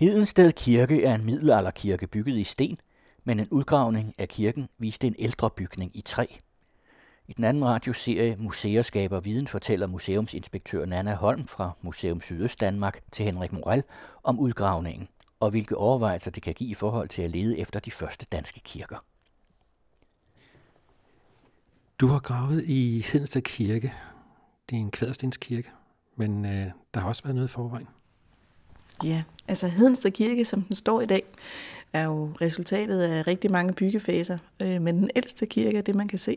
Hedensted 0.00 0.52
Kirke 0.52 1.04
er 1.04 1.14
en 1.14 1.24
middelalderkirke 1.24 2.06
bygget 2.06 2.38
i 2.38 2.44
sten, 2.44 2.78
men 3.24 3.40
en 3.40 3.48
udgravning 3.50 4.14
af 4.18 4.28
kirken 4.28 4.68
viste 4.78 5.06
en 5.06 5.14
ældre 5.18 5.50
bygning 5.50 5.96
i 5.96 6.00
træ. 6.00 6.26
I 7.28 7.32
den 7.32 7.44
anden 7.44 7.64
radioserie 7.64 8.36
Museer 8.38 8.82
skaber 8.82 9.20
viden 9.20 9.46
fortæller 9.46 9.86
museumsinspektør 9.86 10.84
Nana 10.84 11.14
Holm 11.14 11.46
fra 11.46 11.70
Museum 11.82 12.20
Sydøst 12.20 12.60
Danmark 12.60 13.00
til 13.12 13.24
Henrik 13.24 13.52
Morel 13.52 13.82
om 14.22 14.38
udgravningen 14.38 15.08
og 15.40 15.50
hvilke 15.50 15.76
overvejelser 15.76 16.30
det 16.30 16.42
kan 16.42 16.54
give 16.54 16.70
i 16.70 16.74
forhold 16.74 17.08
til 17.08 17.22
at 17.22 17.30
lede 17.30 17.58
efter 17.58 17.80
de 17.80 17.90
første 17.90 18.26
danske 18.32 18.60
kirker. 18.60 18.98
Du 21.98 22.06
har 22.06 22.18
gravet 22.18 22.64
i 22.64 23.06
Hedensted 23.12 23.42
Kirke. 23.42 23.94
Det 24.70 24.76
er 24.76 24.80
en 24.80 24.90
kvaderstenskirke, 24.90 25.70
men 26.16 26.44
øh, 26.44 26.70
der 26.94 27.00
har 27.00 27.08
også 27.08 27.22
været 27.22 27.34
noget 27.34 27.48
i 27.48 27.52
forvejen. 27.52 27.88
Ja, 29.04 29.22
altså 29.48 29.68
Hedensted 29.68 30.10
Kirke, 30.10 30.44
som 30.44 30.62
den 30.62 30.76
står 30.76 31.00
i 31.00 31.06
dag, 31.06 31.22
er 31.92 32.04
jo 32.04 32.32
resultatet 32.40 33.00
af 33.00 33.26
rigtig 33.26 33.50
mange 33.50 33.72
byggefaser. 33.72 34.38
Øh, 34.62 34.82
men 34.82 34.96
den 34.96 35.10
ældste 35.16 35.46
kirke, 35.46 35.82
det 35.82 35.94
man 35.94 36.08
kan 36.08 36.18
se, 36.18 36.36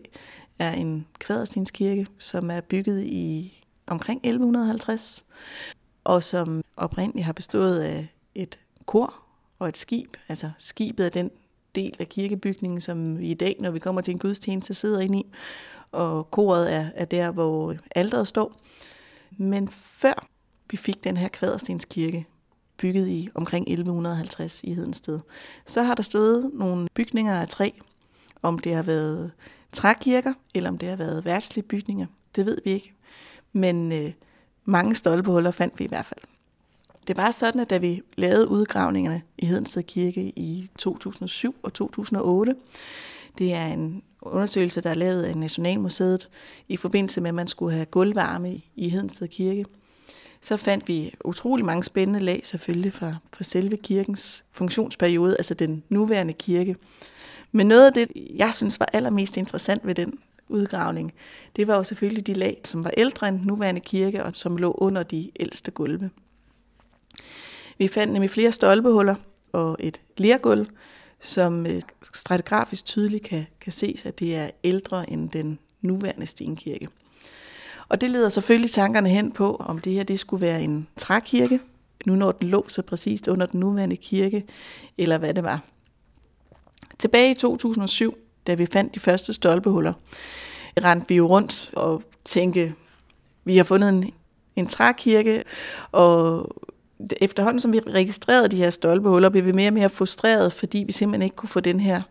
er 0.59 0.71
en 0.71 1.05
kvaderstenskirke, 1.19 2.07
som 2.17 2.51
er 2.51 2.61
bygget 2.61 3.03
i 3.03 3.53
omkring 3.87 4.19
1150, 4.23 5.25
og 6.03 6.23
som 6.23 6.63
oprindeligt 6.77 7.25
har 7.25 7.33
bestået 7.33 7.79
af 7.79 8.07
et 8.35 8.59
kor 8.85 9.13
og 9.59 9.69
et 9.69 9.77
skib. 9.77 10.17
Altså 10.29 10.51
skibet 10.57 11.05
er 11.05 11.09
den 11.09 11.31
del 11.75 11.95
af 11.99 12.09
kirkebygningen, 12.09 12.81
som 12.81 13.19
vi 13.19 13.31
i 13.31 13.33
dag, 13.33 13.55
når 13.59 13.71
vi 13.71 13.79
kommer 13.79 14.01
til 14.01 14.11
en 14.11 14.19
gudstjeneste, 14.19 14.73
sidder 14.73 14.99
inde 14.99 15.19
i. 15.19 15.25
Og 15.91 16.31
koret 16.31 16.73
er, 16.73 16.89
er 16.95 17.05
der, 17.05 17.31
hvor 17.31 17.75
alderet 17.95 18.27
står. 18.27 18.61
Men 19.37 19.67
før 19.69 20.27
vi 20.71 20.77
fik 20.77 21.03
den 21.03 21.17
her 21.17 21.27
kvaderstenskirke, 21.27 22.25
bygget 22.83 23.07
i 23.07 23.29
omkring 23.35 23.71
1150 23.71 24.61
i 24.63 24.73
Hedensted, 24.73 25.19
så 25.65 25.81
har 25.83 25.95
der 25.95 26.03
stået 26.03 26.51
nogle 26.53 26.87
bygninger 26.93 27.41
af 27.41 27.47
træ. 27.47 27.69
Om 28.41 28.59
det 28.59 28.75
har 28.75 28.83
været 28.83 29.31
trækirker, 29.71 30.33
eller 30.53 30.69
om 30.69 30.77
det 30.77 30.89
har 30.89 30.95
været 30.95 31.25
værtslige 31.25 31.65
bygninger, 31.65 32.05
det 32.35 32.45
ved 32.45 32.57
vi 32.65 32.71
ikke. 32.71 32.93
Men 33.53 33.91
øh, 33.91 34.11
mange 34.65 34.95
stolpehuller 34.95 35.51
fandt 35.51 35.79
vi 35.79 35.83
i 35.83 35.87
hvert 35.87 36.05
fald. 36.05 36.19
Det 37.07 37.17
var 37.17 37.31
sådan, 37.31 37.61
at 37.61 37.69
da 37.69 37.77
vi 37.77 38.01
lavede 38.17 38.47
udgravningerne 38.47 39.21
i 39.37 39.45
Hedensted 39.45 39.83
Kirke 39.83 40.33
i 40.35 40.69
2007 40.77 41.55
og 41.63 41.73
2008, 41.73 42.55
det 43.37 43.53
er 43.53 43.67
en 43.67 44.03
undersøgelse, 44.21 44.81
der 44.81 44.89
er 44.89 44.93
lavet 44.93 45.23
af 45.23 45.37
Nationalmuseet 45.37 46.29
i 46.67 46.77
forbindelse 46.77 47.21
med, 47.21 47.29
at 47.29 47.35
man 47.35 47.47
skulle 47.47 47.73
have 47.73 47.85
gulvvarme 47.85 48.61
i 48.75 48.89
Hedensted 48.89 49.27
Kirke. 49.27 49.65
Så 50.43 50.57
fandt 50.57 50.87
vi 50.87 51.13
utrolig 51.25 51.65
mange 51.65 51.83
spændende 51.83 52.19
lag 52.19 52.41
selvfølgelig 52.43 52.93
fra, 52.93 53.15
fra 53.33 53.43
selve 53.43 53.77
kirkens 53.77 54.45
funktionsperiode, 54.51 55.37
altså 55.37 55.53
den 55.53 55.83
nuværende 55.89 56.33
kirke. 56.33 56.75
Men 57.51 57.67
noget 57.67 57.85
af 57.85 57.93
det, 57.93 58.07
jeg 58.35 58.53
synes 58.53 58.79
var 58.79 58.89
allermest 58.93 59.37
interessant 59.37 59.87
ved 59.87 59.95
den 59.95 60.19
udgravning, 60.47 61.13
det 61.55 61.67
var 61.67 61.75
jo 61.75 61.83
selvfølgelig 61.83 62.27
de 62.27 62.33
lag, 62.33 62.61
som 62.63 62.83
var 62.83 62.91
ældre 62.97 63.27
end 63.27 63.37
den 63.37 63.47
nuværende 63.47 63.81
kirke, 63.81 64.23
og 64.23 64.31
som 64.35 64.57
lå 64.57 64.71
under 64.71 65.03
de 65.03 65.31
ældste 65.39 65.71
gulve. 65.71 66.09
Vi 67.77 67.87
fandt 67.87 68.13
nemlig 68.13 68.29
flere 68.29 68.51
stolpehuller 68.51 69.15
og 69.51 69.77
et 69.79 70.01
lergulv, 70.17 70.67
som 71.19 71.65
øh, 71.65 71.81
stratigrafisk 72.13 72.85
tydeligt 72.85 73.23
kan, 73.23 73.45
kan 73.61 73.71
ses, 73.71 74.05
at 74.05 74.19
det 74.19 74.35
er 74.35 74.49
ældre 74.63 75.09
end 75.09 75.29
den 75.29 75.59
nuværende 75.81 76.25
stenkirke. 76.25 76.87
Og 77.93 78.01
det 78.01 78.11
leder 78.11 78.29
selvfølgelig 78.29 78.71
tankerne 78.71 79.09
hen 79.09 79.31
på, 79.31 79.55
om 79.59 79.79
det 79.79 79.93
her 79.93 80.03
det 80.03 80.19
skulle 80.19 80.41
være 80.41 80.61
en 80.61 80.87
trækirke, 80.97 81.59
nu 82.05 82.15
når 82.15 82.31
den 82.31 82.47
lå 82.49 82.65
så 82.67 82.81
præcist 82.81 83.27
under 83.27 83.45
den 83.45 83.59
nuværende 83.59 83.95
kirke, 83.95 84.45
eller 84.97 85.17
hvad 85.17 85.33
det 85.33 85.43
var. 85.43 85.61
Tilbage 86.99 87.31
i 87.31 87.33
2007, 87.33 88.17
da 88.47 88.53
vi 88.53 88.65
fandt 88.65 88.95
de 88.95 88.99
første 88.99 89.33
stolpehuller, 89.33 89.93
rendte 90.83 91.09
vi 91.09 91.15
jo 91.15 91.27
rundt 91.27 91.71
og 91.73 92.03
tænkte, 92.25 92.73
vi 93.45 93.57
har 93.57 93.63
fundet 93.63 93.89
en, 93.89 94.11
en 94.55 94.67
trækirke, 94.67 95.43
og 95.91 96.47
efterhånden 97.21 97.59
som 97.59 97.73
vi 97.73 97.79
registrerede 97.79 98.47
de 98.47 98.57
her 98.57 98.69
stolpehuller, 98.69 99.29
blev 99.29 99.45
vi 99.45 99.51
mere 99.51 99.69
og 99.69 99.73
mere 99.73 99.89
frustreret, 99.89 100.53
fordi 100.53 100.83
vi 100.87 100.91
simpelthen 100.91 101.21
ikke 101.21 101.35
kunne 101.35 101.49
få 101.49 101.59
den 101.59 101.79
her 101.79 102.01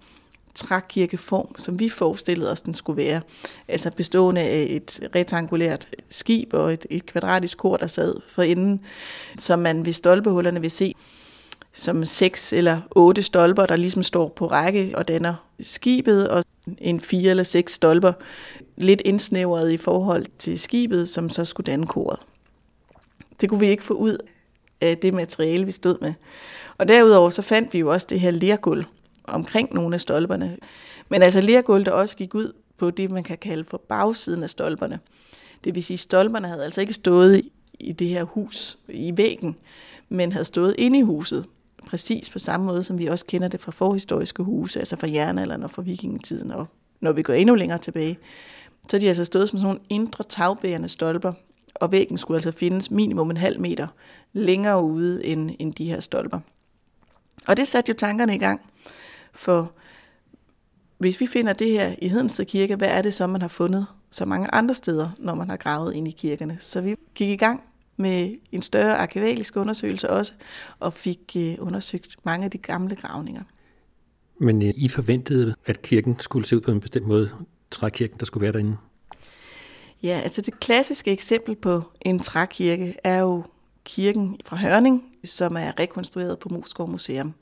trækirkeform, 0.55 1.59
som 1.59 1.81
vi 1.81 1.89
forestillede 1.89 2.51
os, 2.51 2.63
den 2.63 2.75
skulle 2.75 2.97
være. 2.97 3.21
Altså 3.69 3.91
bestående 3.91 4.41
af 4.41 4.67
et 4.71 5.09
rektangulært 5.15 5.89
skib 6.09 6.55
og 6.55 6.73
et, 6.73 6.87
et 6.91 7.07
kvadratisk 7.07 7.59
kor, 7.59 7.77
der 7.77 7.87
sad 7.87 8.15
for 8.29 8.43
inden, 8.43 8.81
som 9.39 9.59
man 9.59 9.87
ved 9.87 9.93
stolpehullerne 9.93 10.61
vil 10.61 10.71
se 10.71 10.95
som 11.73 12.05
seks 12.05 12.53
eller 12.53 12.81
otte 12.91 13.23
stolper, 13.23 13.67
der 13.67 13.77
ligesom 13.77 14.03
står 14.03 14.29
på 14.29 14.47
række 14.47 14.93
og 14.95 15.09
danner 15.09 15.35
skibet, 15.61 16.29
og 16.29 16.45
en 16.79 17.01
fire 17.01 17.31
eller 17.31 17.43
seks 17.43 17.73
stolper, 17.73 18.13
lidt 18.77 19.03
indsnævret 19.05 19.73
i 19.73 19.77
forhold 19.77 20.27
til 20.39 20.59
skibet, 20.59 21.09
som 21.09 21.31
så 21.31 21.45
skulle 21.45 21.71
danne 21.71 21.87
koret. 21.87 22.19
Det 23.41 23.49
kunne 23.49 23.61
vi 23.61 23.67
ikke 23.67 23.85
få 23.85 23.95
ud 23.95 24.19
af 24.81 24.99
det 24.99 25.15
materiale, 25.15 25.65
vi 25.65 25.73
stod 25.73 25.97
med. 26.01 26.15
Og 26.79 26.89
derudover 26.89 27.31
så 27.31 27.43
fandt 27.43 27.73
vi 27.73 27.79
jo 27.79 27.93
også 27.93 28.07
det 28.11 28.21
her 28.21 28.31
lergulv 28.31 28.85
omkring 29.25 29.75
nogle 29.75 29.95
af 29.95 30.01
stolperne. 30.01 30.57
Men 31.09 31.23
altså 31.23 31.41
lergulv, 31.41 31.85
der 31.85 31.91
også 31.91 32.17
gik 32.17 32.35
ud 32.35 32.53
på 32.77 32.91
det, 32.91 33.11
man 33.11 33.23
kan 33.23 33.39
kalde 33.39 33.65
for 33.65 33.83
bagsiden 33.89 34.43
af 34.43 34.51
stolperne. 34.51 34.99
Det 35.65 35.75
vil 35.75 35.85
sige, 35.85 35.95
at 35.95 36.01
stolperne 36.01 36.49
havde 36.49 36.65
altså 36.65 36.81
ikke 36.81 36.93
stået 36.93 37.43
i 37.81 37.93
det 37.93 38.09
her 38.09 38.23
hus 38.25 38.79
i 38.89 39.13
væggen, 39.17 39.57
men 40.09 40.33
havde 40.33 40.45
stået 40.45 40.75
inde 40.79 40.99
i 40.99 41.03
huset, 41.03 41.47
præcis 41.87 42.31
på 42.31 42.39
samme 42.39 42.67
måde, 42.67 42.83
som 42.83 42.99
vi 42.99 43.07
også 43.07 43.27
kender 43.27 43.49
det 43.49 43.61
fra 43.61 43.73
forhistoriske 43.73 44.43
huse, 44.43 44.79
altså 44.79 44.97
fra 44.97 45.09
jernalderen 45.11 45.63
og 45.63 45.71
fra 45.71 45.83
vikingetiden, 45.83 46.51
og 46.51 46.67
når 47.01 47.13
vi 47.13 47.23
går 47.23 47.33
endnu 47.33 47.55
længere 47.55 47.79
tilbage. 47.79 48.19
Så 48.89 48.99
de 48.99 49.09
altså 49.09 49.25
stået 49.25 49.49
som 49.49 49.59
sådan 49.59 49.67
nogle 49.67 49.81
indre 49.89 50.25
tagbærende 50.29 50.89
stolper, 50.89 51.33
og 51.75 51.93
væggen 51.93 52.19
skulle 52.19 52.37
altså 52.37 52.53
findes 52.53 52.91
minimum 52.91 53.31
en 53.31 53.37
halv 53.37 53.61
meter 53.61 53.87
længere 54.33 54.83
ude 54.83 55.27
end, 55.27 55.51
end 55.59 55.75
de 55.75 55.85
her 55.85 56.01
stolper. 56.01 56.41
Og 57.47 57.57
det 57.57 57.69
satte 57.69 57.91
jo 57.91 57.95
tankerne 57.99 58.35
i 58.35 58.39
gang, 58.39 58.61
for 59.33 59.73
hvis 60.99 61.21
vi 61.21 61.27
finder 61.27 61.53
det 61.53 61.71
her 61.71 61.95
i 62.03 62.09
Hedensted 62.09 62.45
Kirke, 62.45 62.77
hvad 62.77 62.89
er 62.89 63.03
det 63.03 63.15
så, 63.15 63.27
man 63.27 63.41
har 63.41 63.49
fundet 63.49 63.87
så 64.11 64.25
mange 64.25 64.55
andre 64.55 64.75
steder, 64.75 65.11
når 65.19 65.35
man 65.35 65.51
har 65.51 65.57
gravet 65.57 65.95
ind 65.95 66.09
i 66.09 66.11
kirkerne? 66.11 66.57
Så 66.61 66.81
vi 66.81 66.97
gik 67.15 67.29
i 67.29 67.37
gang 67.37 67.63
med 67.97 68.35
en 68.53 68.63
større 68.63 68.97
arkæologisk 68.97 69.57
undersøgelse 69.57 70.11
også, 70.11 70.33
og 70.79 70.93
fik 70.93 71.37
øh, 71.37 71.55
undersøgt 71.59 72.17
mange 72.25 72.45
af 72.45 72.51
de 72.51 72.59
gamle 72.59 72.97
gravninger. 72.97 73.43
Men 74.41 74.63
øh, 74.63 74.75
I 74.77 74.89
forventede, 74.89 75.55
at 75.67 75.83
kirken 75.83 76.21
skulle 76.21 76.47
se 76.47 76.57
ud 76.57 76.61
på 76.61 76.71
en 76.71 76.81
bestemt 76.81 77.07
måde, 77.07 77.31
trækirken, 77.71 78.21
der 78.21 78.27
skulle 78.27 78.43
være 78.43 78.53
derinde? 78.53 78.77
Ja, 80.03 80.21
altså 80.23 80.41
det 80.41 80.61
klassiske 80.61 81.11
eksempel 81.11 81.57
på 81.57 81.83
en 82.01 82.19
trækirke 82.19 82.95
er 83.05 83.19
jo 83.19 83.45
kirken 83.85 84.41
fra 84.45 84.57
Hørning, 84.57 85.12
som 85.25 85.57
er 85.57 85.81
rekonstrueret 85.81 86.39
på 86.39 86.49
Moskov 86.49 86.91
Museum. 86.91 87.35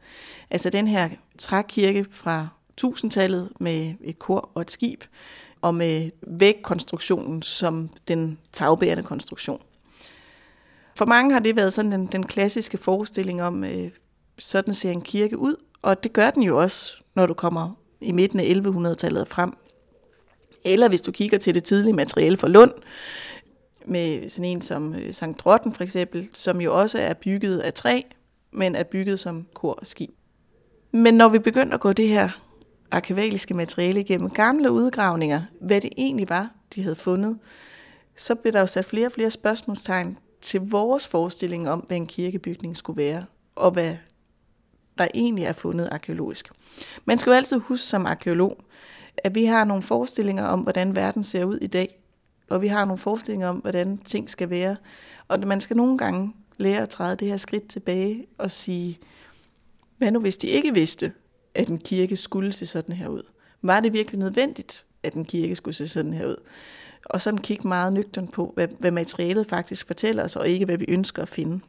Altså 0.51 0.71
den 0.71 0.89
her 0.89 1.09
trækirke 1.39 2.07
fra 2.11 2.49
1000-tallet 2.81 3.49
med 3.61 3.95
et 4.01 4.19
kor 4.19 4.51
og 4.55 4.63
et 4.63 4.71
skib, 4.71 5.05
og 5.63 5.75
med 5.75 6.11
vægkonstruktionen 6.27 7.43
som 7.43 7.91
den 8.09 8.39
tagbærende 8.53 9.03
konstruktion. 9.03 9.61
For 10.97 11.07
mange 11.07 11.33
har 11.33 11.41
det 11.41 11.57
været 11.57 11.73
sådan 11.73 11.93
den, 11.93 12.07
den 12.07 12.27
klassiske 12.27 12.79
forestilling 12.79 13.43
om, 13.43 13.65
øh, 13.65 13.91
sådan 14.39 14.75
ser 14.75 14.91
en 14.91 15.03
kirke 15.03 15.39
ud, 15.39 15.55
og 15.83 16.03
det 16.03 16.13
gør 16.13 16.31
den 16.31 16.43
jo 16.43 16.61
også, 16.61 17.03
når 17.15 17.27
du 17.27 17.35
kommer 17.35 17.71
i 18.01 18.13
midten 18.13 18.41
af 18.41 18.45
1100-tallet 18.45 19.29
frem. 19.29 19.53
Eller 20.65 20.89
hvis 20.89 21.01
du 21.01 21.13
kigger 21.13 21.39
til 21.39 21.55
det 21.55 21.65
tidlige 21.65 21.93
materiale 21.93 22.37
fra 22.37 22.49
Lund, 22.49 22.73
med 23.87 24.29
sådan 24.29 24.51
en 24.51 24.61
som 24.61 24.95
øh, 24.95 25.15
Sankt 25.15 25.41
Drotten 25.41 25.73
for 25.73 25.83
eksempel, 25.83 26.29
som 26.35 26.61
jo 26.61 26.81
også 26.81 26.99
er 26.99 27.15
bygget 27.15 27.59
af 27.59 27.75
træ, 27.75 28.03
men 28.53 28.75
er 28.75 28.83
bygget 28.83 29.19
som 29.19 29.47
kor 29.55 29.73
og 29.73 29.87
skib. 29.87 30.11
Men 30.93 31.15
når 31.15 31.29
vi 31.29 31.39
begyndte 31.39 31.75
at 31.75 31.81
gå 31.81 31.93
det 31.93 32.09
her 32.09 32.29
arkivaliske 32.91 33.55
materiale 33.55 34.01
igennem 34.01 34.31
gamle 34.31 34.71
udgravninger, 34.71 35.43
hvad 35.61 35.81
det 35.81 35.91
egentlig 35.97 36.29
var, 36.29 36.51
de 36.75 36.83
havde 36.83 36.97
fundet, 36.97 37.39
så 38.17 38.35
blev 38.35 38.53
der 38.53 38.61
jo 38.61 38.67
sat 38.67 38.85
flere 38.85 39.07
og 39.07 39.13
flere 39.13 39.31
spørgsmålstegn 39.31 40.19
til 40.41 40.61
vores 40.61 41.09
forestilling 41.09 41.71
om, 41.71 41.81
hvad 41.81 41.97
en 41.97 42.07
kirkebygning 42.07 42.77
skulle 42.77 42.97
være, 42.97 43.25
og 43.55 43.71
hvad 43.71 43.97
der 44.99 45.09
egentlig 45.15 45.45
er 45.45 45.53
fundet 45.53 45.89
arkeologisk. 45.93 46.51
Man 47.05 47.19
skal 47.19 47.31
jo 47.31 47.37
altid 47.37 47.59
huske 47.59 47.87
som 47.87 48.07
arkeolog, 48.07 48.63
at 49.17 49.35
vi 49.35 49.45
har 49.45 49.65
nogle 49.65 49.83
forestillinger 49.83 50.45
om, 50.45 50.61
hvordan 50.61 50.97
verden 50.97 51.23
ser 51.23 51.45
ud 51.45 51.59
i 51.59 51.67
dag, 51.67 52.00
og 52.51 52.63
vi 52.63 52.67
har 52.67 52.85
nogle 52.85 52.99
forestillinger 52.99 53.49
om, 53.49 53.57
hvordan 53.57 53.99
ting 53.99 54.31
skal 54.31 54.51
være. 54.51 54.77
Og 55.29 55.41
man 55.47 55.61
skal 55.61 55.77
nogle 55.77 55.99
gange 55.99 56.35
lære 56.59 56.83
at 56.83 56.89
træde 56.89 57.17
det 57.17 57.29
her 57.29 57.37
skridt 57.37 57.69
tilbage 57.69 58.27
og 58.39 58.51
sige, 58.51 58.99
hvad 59.99 60.11
nu 60.11 60.21
hvis 60.21 60.37
de 60.37 60.47
ikke 60.47 60.75
vidste, 60.75 61.13
at 61.55 61.69
en 61.69 61.79
kirke 61.79 62.17
skulle 62.17 62.53
se 62.53 62.67
sådan 62.67 62.95
her 62.95 63.09
ud? 63.09 63.23
Var 63.63 63.81
det 63.81 63.93
virkelig 63.93 64.19
nødvendigt, 64.19 64.87
at 65.03 65.15
en 65.15 65.25
kirke 65.25 65.55
skulle 65.55 65.75
se 65.75 65.89
sådan 65.89 66.13
her 66.13 66.27
ud? 66.27 66.37
Og 67.05 67.21
sådan 67.21 67.39
kigge 67.39 67.69
meget 67.69 67.93
nøgtern 67.93 68.29
på, 68.29 68.53
hvad, 68.55 68.69
hvad 68.79 68.91
materialet 68.91 69.47
faktisk 69.47 69.87
fortæller 69.87 70.25
os, 70.25 70.37
og 70.37 70.49
ikke 70.49 70.65
hvad 70.65 70.79
vi 70.79 70.85
ønsker 70.89 71.23
at 71.23 71.29
finde. 71.29 71.61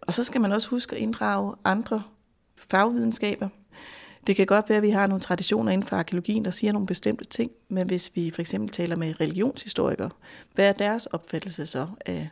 Og 0.00 0.14
så 0.14 0.24
skal 0.24 0.40
man 0.40 0.52
også 0.52 0.68
huske 0.68 0.96
at 0.96 1.02
inddrage 1.02 1.54
andre 1.64 2.02
fagvidenskaber. 2.56 3.48
Det 4.26 4.36
kan 4.36 4.46
godt 4.46 4.68
være, 4.68 4.76
at 4.76 4.82
vi 4.82 4.90
har 4.90 5.06
nogle 5.06 5.20
traditioner 5.20 5.72
inden 5.72 5.86
for 5.86 5.96
arkeologien, 5.96 6.44
der 6.44 6.50
siger 6.50 6.72
nogle 6.72 6.86
bestemte 6.86 7.24
ting, 7.24 7.50
men 7.68 7.86
hvis 7.86 8.10
vi 8.14 8.30
for 8.30 8.40
eksempel 8.40 8.70
taler 8.70 8.96
med 8.96 9.20
religionshistorikere, 9.20 10.10
hvad 10.54 10.68
er 10.68 10.72
deres 10.72 11.06
opfattelse 11.06 11.66
så 11.66 11.86
af 12.06 12.28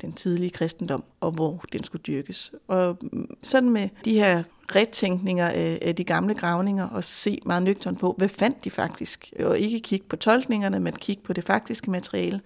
den 0.00 0.12
tidlige 0.12 0.50
kristendom, 0.50 1.04
og 1.20 1.30
hvor 1.30 1.64
den 1.72 1.84
skulle 1.84 2.02
dyrkes. 2.02 2.52
Og 2.68 2.98
mm, 3.00 3.36
sådan 3.42 3.70
med 3.70 3.88
de 4.04 4.14
her 4.14 4.42
rettænkninger 4.74 5.48
af, 5.82 5.94
de 5.96 6.04
gamle 6.04 6.34
gravninger, 6.34 6.88
og 6.88 7.04
se 7.04 7.38
meget 7.46 7.62
nøgtern 7.62 7.96
på, 7.96 8.14
hvad 8.18 8.28
fandt 8.28 8.64
de 8.64 8.70
faktisk, 8.70 9.32
og 9.40 9.58
ikke 9.58 9.80
kigge 9.80 10.06
på 10.08 10.16
tolkningerne, 10.16 10.80
men 10.80 10.92
kigge 10.92 11.22
på 11.22 11.32
det 11.32 11.44
faktiske 11.44 11.90
materiale, 11.90 12.40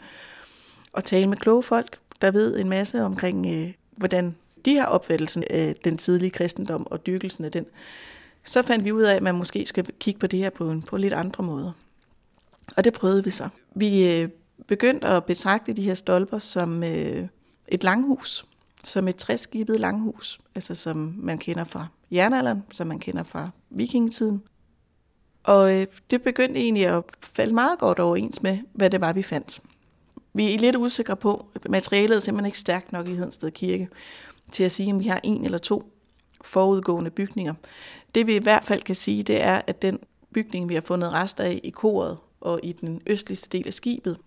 og 0.93 1.05
tale 1.05 1.27
med 1.27 1.37
kloge 1.37 1.63
folk, 1.63 1.99
der 2.21 2.31
ved 2.31 2.61
en 2.61 2.69
masse 2.69 3.05
omkring, 3.05 3.47
øh, 3.47 3.73
hvordan 3.97 4.37
de 4.65 4.77
har 4.77 4.87
opfattelsen 4.87 5.45
af 5.51 5.77
den 5.85 5.99
tidlige 5.99 6.31
kristendom 6.31 6.87
og 6.87 7.07
dyrkelsen 7.07 7.45
af 7.45 7.53
den. 7.53 7.67
Så 8.45 8.63
fandt 8.63 8.85
vi 8.85 8.93
ud 8.93 9.03
af, 9.03 9.15
at 9.15 9.23
man 9.23 9.35
måske 9.35 9.67
skal 9.67 9.87
kigge 10.01 10.21
på 10.21 10.27
det 10.27 10.39
her 10.39 10.51
på, 10.51 10.71
en, 10.71 10.83
på 10.83 10.97
lidt 10.97 11.13
andre 11.13 11.45
måder. 11.45 11.73
Og 12.77 12.85
det 12.85 12.93
prøvede 12.93 13.25
vi 13.25 13.31
så. 13.31 13.49
Vi 13.75 14.21
øh, 14.21 14.29
begyndte 14.67 15.07
at 15.07 15.25
betragte 15.25 15.73
de 15.73 15.83
her 15.83 15.95
stolper 15.95 16.39
som 16.39 16.85
øh, 16.85 17.29
et 17.69 17.85
langhus, 17.85 18.47
som 18.85 19.09
et 19.09 19.17
træskibet 19.17 19.81
langhus, 19.81 20.41
altså 20.55 20.75
som 20.75 21.15
man 21.19 21.39
kender 21.39 21.65
fra 21.65 21.87
jernalderen, 22.11 22.63
som 22.73 22.87
man 22.87 22.99
kender 22.99 23.23
fra 23.23 23.51
vikingetiden. 23.71 24.43
Og 25.45 25.81
øh, 25.81 25.87
det 26.11 26.23
begyndte 26.23 26.61
egentlig 26.61 26.87
at 26.87 27.05
falde 27.21 27.55
meget 27.55 27.79
godt 27.79 27.99
overens 27.99 28.43
med, 28.43 28.59
hvad 28.73 28.91
det 28.91 29.01
var, 29.01 29.13
vi 29.13 29.23
fandt. 29.23 29.61
Vi 30.35 30.55
er 30.55 30.59
lidt 30.59 30.77
usikre 30.77 31.17
på, 31.17 31.47
at 31.55 31.71
materialet 31.71 32.17
er 32.17 32.21
simpelthen 32.21 32.47
ikke 32.47 32.59
stærkt 32.59 32.93
nok 32.93 33.09
i 33.09 33.15
Hedensted 33.15 33.51
Kirke 33.51 33.89
til 34.53 34.65
at 34.65 34.73
sige, 34.73 34.93
om 34.93 35.01
vi 35.01 35.07
har 35.07 35.21
en 35.23 35.45
eller 35.45 35.59
to 35.59 35.93
forudgående 36.45 37.11
bygninger. 37.11 37.55
Det 38.15 38.27
vi 38.27 38.35
i 38.35 38.43
hvert 38.43 38.65
fald 38.65 38.83
kan 38.83 38.95
sige, 38.95 39.23
det 39.23 39.43
er, 39.43 39.62
at 39.67 39.83
den 39.83 39.99
bygning, 40.33 40.69
vi 40.69 40.75
har 40.75 40.81
fundet 40.81 41.12
rester 41.12 41.45
af 41.45 41.61
i 41.65 41.71
koret 41.71 42.19
og 42.41 42.61
i 42.62 42.73
den 42.73 43.03
østligste 43.07 43.49
del 43.49 43.67
af 43.67 43.75
skibet, 43.75 44.19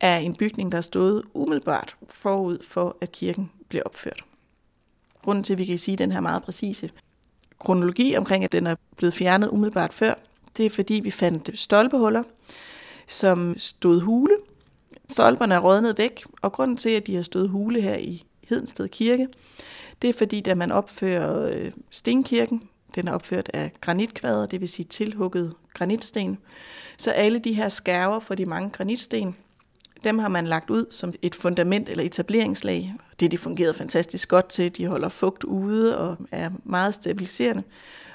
er 0.00 0.18
en 0.18 0.34
bygning, 0.34 0.72
der 0.72 0.78
er 0.78 0.82
stået 0.82 1.22
umiddelbart 1.34 1.96
forud 2.08 2.58
for, 2.62 2.96
at 3.00 3.12
kirken 3.12 3.50
blev 3.68 3.82
opført. 3.84 4.24
Grunden 5.22 5.44
til, 5.44 5.52
at 5.52 5.58
vi 5.58 5.64
kan 5.64 5.78
sige 5.78 5.96
den 5.96 6.12
her 6.12 6.20
meget 6.20 6.42
præcise 6.42 6.90
kronologi 7.58 8.16
omkring, 8.16 8.44
at 8.44 8.52
den 8.52 8.66
er 8.66 8.76
blevet 8.96 9.14
fjernet 9.14 9.48
umiddelbart 9.48 9.92
før, 9.92 10.14
det 10.56 10.66
er 10.66 10.70
fordi, 10.70 10.94
vi 10.94 11.10
fandt 11.10 11.58
stolpehuller, 11.58 12.22
som 13.06 13.54
stod 13.58 14.00
hule. 14.00 14.36
Stolperne 15.10 15.54
er 15.54 15.58
rådnet 15.58 15.98
væk, 15.98 16.24
og 16.42 16.52
grunden 16.52 16.76
til, 16.76 16.90
at 16.90 17.06
de 17.06 17.14
har 17.14 17.22
stået 17.22 17.48
hule 17.48 17.80
her 17.80 17.96
i 17.96 18.24
Hedensted 18.48 18.88
Kirke, 18.88 19.28
det 20.02 20.10
er 20.10 20.14
fordi, 20.14 20.40
da 20.40 20.54
man 20.54 20.72
opfører 20.72 21.56
øh, 21.56 21.72
stenkirken, 21.90 22.68
den 22.94 23.08
er 23.08 23.12
opført 23.12 23.50
af 23.54 23.72
granitkvader, 23.80 24.46
det 24.46 24.60
vil 24.60 24.68
sige 24.68 24.86
tilhugget 24.86 25.54
granitsten, 25.74 26.38
så 26.98 27.10
alle 27.10 27.38
de 27.38 27.52
her 27.52 27.68
skærver 27.68 28.20
for 28.20 28.34
de 28.34 28.46
mange 28.46 28.70
granitsten, 28.70 29.36
dem 30.04 30.18
har 30.18 30.28
man 30.28 30.46
lagt 30.46 30.70
ud 30.70 30.86
som 30.90 31.12
et 31.22 31.34
fundament 31.34 31.88
eller 31.88 32.04
etableringslag. 32.04 32.94
Det 33.20 33.30
de 33.30 33.38
fungerede 33.38 33.74
fantastisk 33.74 34.28
godt 34.28 34.48
til. 34.48 34.76
De 34.76 34.86
holder 34.86 35.08
fugt 35.08 35.44
ude 35.44 35.98
og 35.98 36.16
er 36.32 36.50
meget 36.64 36.94
stabiliserende. 36.94 37.62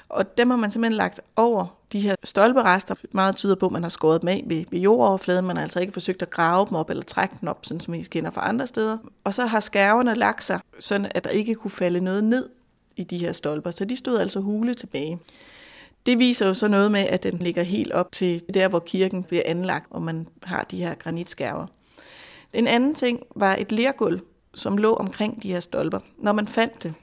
Og 0.08 0.38
dem 0.38 0.50
har 0.50 0.56
man 0.56 0.70
simpelthen 0.70 0.96
lagt 0.96 1.20
over 1.36 1.66
de 1.92 2.00
her 2.00 2.14
stolperester. 2.24 2.94
Meget 3.12 3.36
tyder 3.36 3.54
på, 3.54 3.66
at 3.66 3.72
man 3.72 3.82
har 3.82 3.88
skåret 3.88 4.20
dem 4.20 4.28
af 4.28 4.44
ved, 4.46 4.64
ved 4.70 4.78
jordoverfladen. 4.78 5.46
Man 5.46 5.56
har 5.56 5.62
altså 5.62 5.80
ikke 5.80 5.92
forsøgt 5.92 6.22
at 6.22 6.30
grave 6.30 6.66
dem 6.66 6.76
op 6.76 6.90
eller 6.90 7.02
trække 7.02 7.36
dem 7.40 7.48
op, 7.48 7.66
sådan 7.66 7.80
som 7.80 7.94
vi 7.94 8.02
kender 8.02 8.30
fra 8.30 8.48
andre 8.48 8.66
steder. 8.66 8.98
Og 9.24 9.34
så 9.34 9.46
har 9.46 9.60
skærverne 9.60 10.14
lagt 10.14 10.44
sig, 10.44 10.60
sådan 10.78 11.10
at 11.14 11.24
der 11.24 11.30
ikke 11.30 11.54
kunne 11.54 11.70
falde 11.70 12.00
noget 12.00 12.24
ned 12.24 12.48
i 12.96 13.04
de 13.04 13.18
her 13.18 13.32
stolper. 13.32 13.70
Så 13.70 13.84
de 13.84 13.96
stod 13.96 14.18
altså 14.18 14.40
hule 14.40 14.74
tilbage. 14.74 15.18
Det 16.06 16.18
viser 16.18 16.46
jo 16.46 16.54
så 16.54 16.68
noget 16.68 16.90
med, 16.92 17.00
at 17.00 17.22
den 17.22 17.38
ligger 17.38 17.62
helt 17.62 17.92
op 17.92 18.12
til 18.12 18.42
der, 18.54 18.68
hvor 18.68 18.78
kirken 18.78 19.24
bliver 19.24 19.42
anlagt, 19.46 19.86
og 19.90 20.02
man 20.02 20.26
har 20.42 20.64
de 20.64 20.76
her 20.76 20.94
granitskærver. 20.94 21.66
En 22.52 22.66
anden 22.66 22.94
ting 22.94 23.22
var 23.36 23.56
et 23.56 23.72
lergulv, 23.72 24.20
som 24.54 24.76
lå 24.76 24.94
omkring 24.94 25.42
de 25.42 25.52
her 25.52 25.60
stolper. 25.60 25.98
Når 26.18 26.32
man 26.32 26.46
fandt 26.46 26.82
det, 26.82 26.94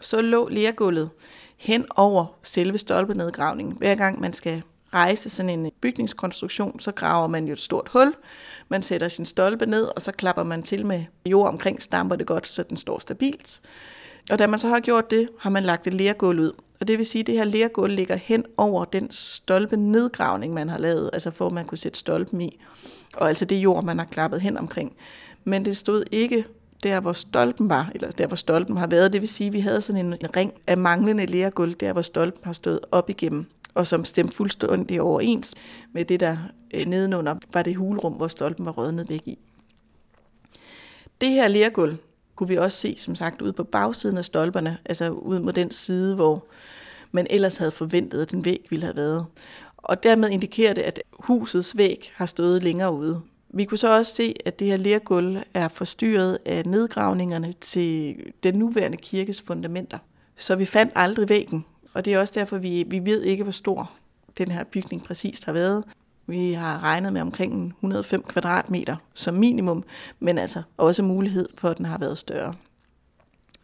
så 0.00 0.20
lå 0.20 0.48
lergulvet 0.48 1.10
hen 1.56 1.86
over 1.96 2.26
selve 2.42 2.78
stolpenedgravningen. 2.78 3.76
Hver 3.76 3.94
gang 3.94 4.20
man 4.20 4.32
skal 4.32 4.62
rejse 4.94 5.30
sådan 5.30 5.50
en 5.50 5.70
bygningskonstruktion, 5.80 6.80
så 6.80 6.92
graver 6.92 7.28
man 7.28 7.46
jo 7.46 7.52
et 7.52 7.60
stort 7.60 7.88
hul. 7.88 8.14
Man 8.68 8.82
sætter 8.82 9.08
sin 9.08 9.24
stolpe 9.24 9.66
ned, 9.66 9.84
og 9.96 10.02
så 10.02 10.12
klapper 10.12 10.42
man 10.42 10.62
til 10.62 10.86
med 10.86 11.04
jord 11.26 11.48
omkring, 11.48 11.82
stamper 11.82 12.16
det 12.16 12.26
godt, 12.26 12.48
så 12.48 12.62
den 12.62 12.76
står 12.76 12.98
stabilt. 12.98 13.60
Og 14.30 14.38
da 14.38 14.46
man 14.46 14.58
så 14.58 14.68
har 14.68 14.80
gjort 14.80 15.10
det, 15.10 15.28
har 15.38 15.50
man 15.50 15.62
lagt 15.62 15.86
et 15.86 15.94
lergulv 15.94 16.40
ud. 16.40 16.52
Og 16.80 16.88
det 16.88 16.98
vil 16.98 17.06
sige, 17.06 17.20
at 17.20 17.26
det 17.26 17.34
her 17.34 17.44
lergulv 17.44 17.94
ligger 17.94 18.16
hen 18.16 18.44
over 18.56 18.84
den 18.84 19.10
stolpe 19.10 19.76
nedgravning, 19.76 20.54
man 20.54 20.68
har 20.68 20.78
lavet, 20.78 21.10
altså 21.12 21.30
for 21.30 21.46
at 21.46 21.52
man 21.52 21.64
kunne 21.64 21.78
sætte 21.78 21.98
stolpen 21.98 22.40
i. 22.40 22.60
Og 23.16 23.28
altså 23.28 23.44
det 23.44 23.56
jord, 23.56 23.84
man 23.84 23.98
har 23.98 24.04
klappet 24.04 24.40
hen 24.40 24.58
omkring. 24.58 24.96
Men 25.44 25.64
det 25.64 25.76
stod 25.76 26.04
ikke 26.12 26.44
der, 26.82 27.00
hvor 27.00 27.12
stolpen 27.12 27.68
var, 27.68 27.90
eller 27.94 28.10
der, 28.10 28.26
hvor 28.26 28.36
stolpen 28.36 28.76
har 28.76 28.86
været. 28.86 29.12
Det 29.12 29.20
vil 29.20 29.28
sige, 29.28 29.46
at 29.46 29.52
vi 29.52 29.60
havde 29.60 29.80
sådan 29.80 30.06
en 30.06 30.36
ring 30.36 30.52
af 30.66 30.76
manglende 30.76 31.26
lergulv, 31.26 31.74
der 31.74 31.92
hvor 31.92 32.02
stolpen 32.02 32.40
har 32.44 32.52
stået 32.52 32.80
op 32.92 33.10
igennem, 33.10 33.46
og 33.74 33.86
som 33.86 34.04
stemte 34.04 34.36
fuldstændig 34.36 35.02
overens 35.02 35.54
med 35.92 36.04
det, 36.04 36.20
der 36.20 36.36
øh, 36.74 36.86
nedenunder 36.86 37.34
var 37.52 37.62
det 37.62 37.76
hulrum, 37.76 38.12
hvor 38.12 38.28
stolpen 38.28 38.66
var 38.66 38.72
rødnet 38.72 39.08
væk 39.08 39.22
i. 39.26 39.38
Det 41.20 41.28
her 41.28 41.48
lergulv 41.48 41.96
kunne 42.38 42.48
vi 42.48 42.56
også 42.56 42.78
se, 42.78 42.94
som 42.98 43.14
sagt, 43.14 43.42
ude 43.42 43.52
på 43.52 43.64
bagsiden 43.64 44.18
af 44.18 44.24
stolperne, 44.24 44.78
altså 44.84 45.10
ud 45.10 45.40
mod 45.40 45.52
den 45.52 45.70
side, 45.70 46.14
hvor 46.14 46.44
man 47.12 47.26
ellers 47.30 47.56
havde 47.56 47.70
forventet, 47.70 48.22
at 48.22 48.30
den 48.30 48.44
væg 48.44 48.66
ville 48.70 48.84
have 48.84 48.96
været. 48.96 49.26
Og 49.76 50.02
dermed 50.02 50.28
indikerer 50.28 50.74
det, 50.74 50.82
at 50.82 51.02
husets 51.12 51.76
væg 51.76 52.12
har 52.14 52.26
stået 52.26 52.62
længere 52.62 52.92
ude. 52.92 53.20
Vi 53.48 53.64
kunne 53.64 53.78
så 53.78 53.96
også 53.96 54.14
se, 54.14 54.34
at 54.44 54.58
det 54.58 54.66
her 54.66 54.76
lergulv 54.76 55.38
er 55.54 55.68
forstyrret 55.68 56.38
af 56.44 56.66
nedgravningerne 56.66 57.52
til 57.60 58.16
den 58.42 58.54
nuværende 58.54 58.96
kirkes 58.96 59.42
fundamenter. 59.42 59.98
Så 60.36 60.56
vi 60.56 60.64
fandt 60.64 60.92
aldrig 60.94 61.28
væggen, 61.28 61.64
og 61.94 62.04
det 62.04 62.14
er 62.14 62.18
også 62.20 62.32
derfor, 62.36 62.58
vi, 62.58 62.84
vi 62.86 62.98
ved 63.04 63.22
ikke, 63.22 63.42
hvor 63.42 63.52
stor 63.52 63.90
den 64.38 64.50
her 64.50 64.64
bygning 64.64 65.04
præcist 65.04 65.44
har 65.44 65.52
været. 65.52 65.84
Vi 66.28 66.52
har 66.52 66.82
regnet 66.82 67.12
med 67.12 67.20
omkring 67.20 67.74
105 67.80 68.22
kvadratmeter 68.22 68.96
som 69.14 69.34
minimum, 69.34 69.84
men 70.20 70.38
altså 70.38 70.62
også 70.76 71.02
mulighed 71.02 71.48
for, 71.54 71.68
at 71.68 71.78
den 71.78 71.86
har 71.86 71.98
været 71.98 72.18
større. 72.18 72.54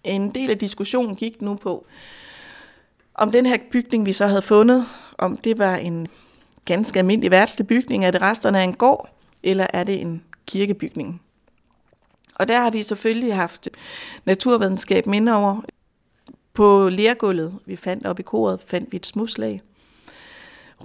En 0.04 0.30
del 0.30 0.50
af 0.50 0.58
diskussionen 0.58 1.16
gik 1.16 1.42
nu 1.42 1.54
på, 1.54 1.86
om 3.14 3.32
den 3.32 3.46
her 3.46 3.58
bygning, 3.72 4.06
vi 4.06 4.12
så 4.12 4.26
havde 4.26 4.42
fundet, 4.42 4.84
om 5.18 5.36
det 5.36 5.58
var 5.58 5.76
en 5.76 6.06
ganske 6.64 6.98
almindelig 6.98 7.30
værtslig 7.30 7.66
bygning, 7.66 8.04
er 8.04 8.10
det 8.10 8.22
resterne 8.22 8.60
af 8.60 8.64
en 8.64 8.74
gård, 8.74 9.08
eller 9.42 9.66
er 9.72 9.84
det 9.84 10.00
en 10.00 10.22
kirkebygning? 10.46 11.22
Og 12.34 12.48
der 12.48 12.60
har 12.60 12.70
vi 12.70 12.82
selvfølgelig 12.82 13.34
haft 13.34 13.68
naturvidenskab 14.24 15.06
minde 15.06 15.36
over. 15.36 15.62
På 16.54 16.88
lærgulvet, 16.88 17.58
vi 17.66 17.76
fandt 17.76 18.06
op 18.06 18.18
i 18.18 18.22
koret, 18.22 18.60
fandt 18.66 18.92
vi 18.92 18.96
et 18.96 19.06
smuslag. 19.06 19.62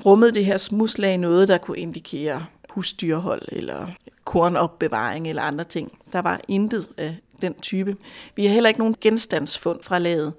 Rummede 0.05 0.31
det 0.31 0.45
her 0.45 0.57
smuslag 0.57 1.17
noget, 1.17 1.47
der 1.47 1.57
kunne 1.57 1.77
indikere 1.77 2.45
husdyrhold 2.69 3.41
eller 3.51 3.87
kornopbevaring 4.23 5.29
eller 5.29 5.41
andre 5.41 5.63
ting. 5.63 5.97
Der 6.13 6.19
var 6.19 6.41
intet 6.47 6.89
af 6.97 7.15
den 7.41 7.53
type. 7.53 7.95
Vi 8.35 8.45
har 8.45 8.53
heller 8.53 8.67
ikke 8.67 8.79
nogen 8.79 8.95
genstandsfund 9.01 9.79
fra 9.83 9.99
laget, 9.99 10.33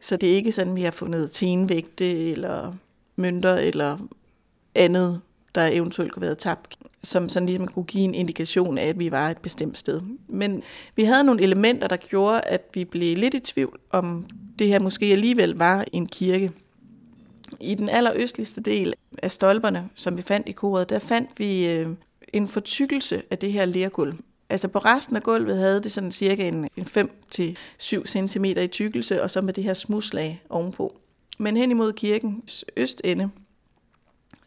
så 0.00 0.16
det 0.16 0.32
er 0.32 0.36
ikke 0.36 0.52
sådan, 0.52 0.72
at 0.72 0.76
vi 0.76 0.82
har 0.82 0.90
fundet 0.90 1.30
tenvægte 1.30 2.30
eller 2.30 2.72
mønter 3.16 3.54
eller 3.54 3.98
andet, 4.74 5.20
der 5.54 5.66
eventuelt 5.66 6.12
kunne 6.12 6.26
være 6.26 6.34
tabt, 6.34 6.76
som 7.02 7.28
sådan 7.28 7.46
ligesom 7.46 7.68
kunne 7.68 7.84
give 7.84 8.04
en 8.04 8.14
indikation 8.14 8.78
af, 8.78 8.86
at 8.86 8.98
vi 8.98 9.10
var 9.10 9.30
et 9.30 9.38
bestemt 9.38 9.78
sted. 9.78 10.00
Men 10.28 10.62
vi 10.96 11.04
havde 11.04 11.24
nogle 11.24 11.42
elementer, 11.42 11.88
der 11.88 11.96
gjorde, 11.96 12.40
at 12.40 12.62
vi 12.74 12.84
blev 12.84 13.16
lidt 13.16 13.34
i 13.34 13.40
tvivl, 13.40 13.78
om 13.90 14.26
det 14.58 14.68
her 14.68 14.78
måske 14.78 15.06
alligevel 15.06 15.54
var 15.56 15.84
en 15.92 16.06
kirke. 16.06 16.52
I 17.60 17.74
den 17.74 17.88
allerøstligste 17.88 18.60
del 18.60 18.94
af 19.22 19.30
stolperne, 19.30 19.88
som 19.94 20.16
vi 20.16 20.22
fandt 20.22 20.48
i 20.48 20.52
koret, 20.52 20.90
der 20.90 20.98
fandt 20.98 21.30
vi 21.38 21.68
øh, 21.68 21.88
en 22.32 22.48
fortykkelse 22.48 23.22
af 23.30 23.38
det 23.38 23.52
her 23.52 23.64
lergulv. 23.64 24.14
Altså 24.48 24.68
på 24.68 24.78
resten 24.78 25.16
af 25.16 25.22
gulvet 25.22 25.56
havde 25.56 25.82
det 25.82 25.92
sådan 25.92 26.12
cirka 26.12 26.48
en, 26.48 26.68
en 26.76 26.86
5-7 27.78 28.06
cm 28.06 28.44
i 28.44 28.66
tykkelse, 28.66 29.22
og 29.22 29.30
så 29.30 29.40
med 29.40 29.52
det 29.52 29.64
her 29.64 29.74
smuslag 29.74 30.42
ovenpå. 30.48 30.96
Men 31.38 31.56
hen 31.56 31.70
imod 31.70 31.92
kirkens 31.92 32.64
østende, 32.76 33.30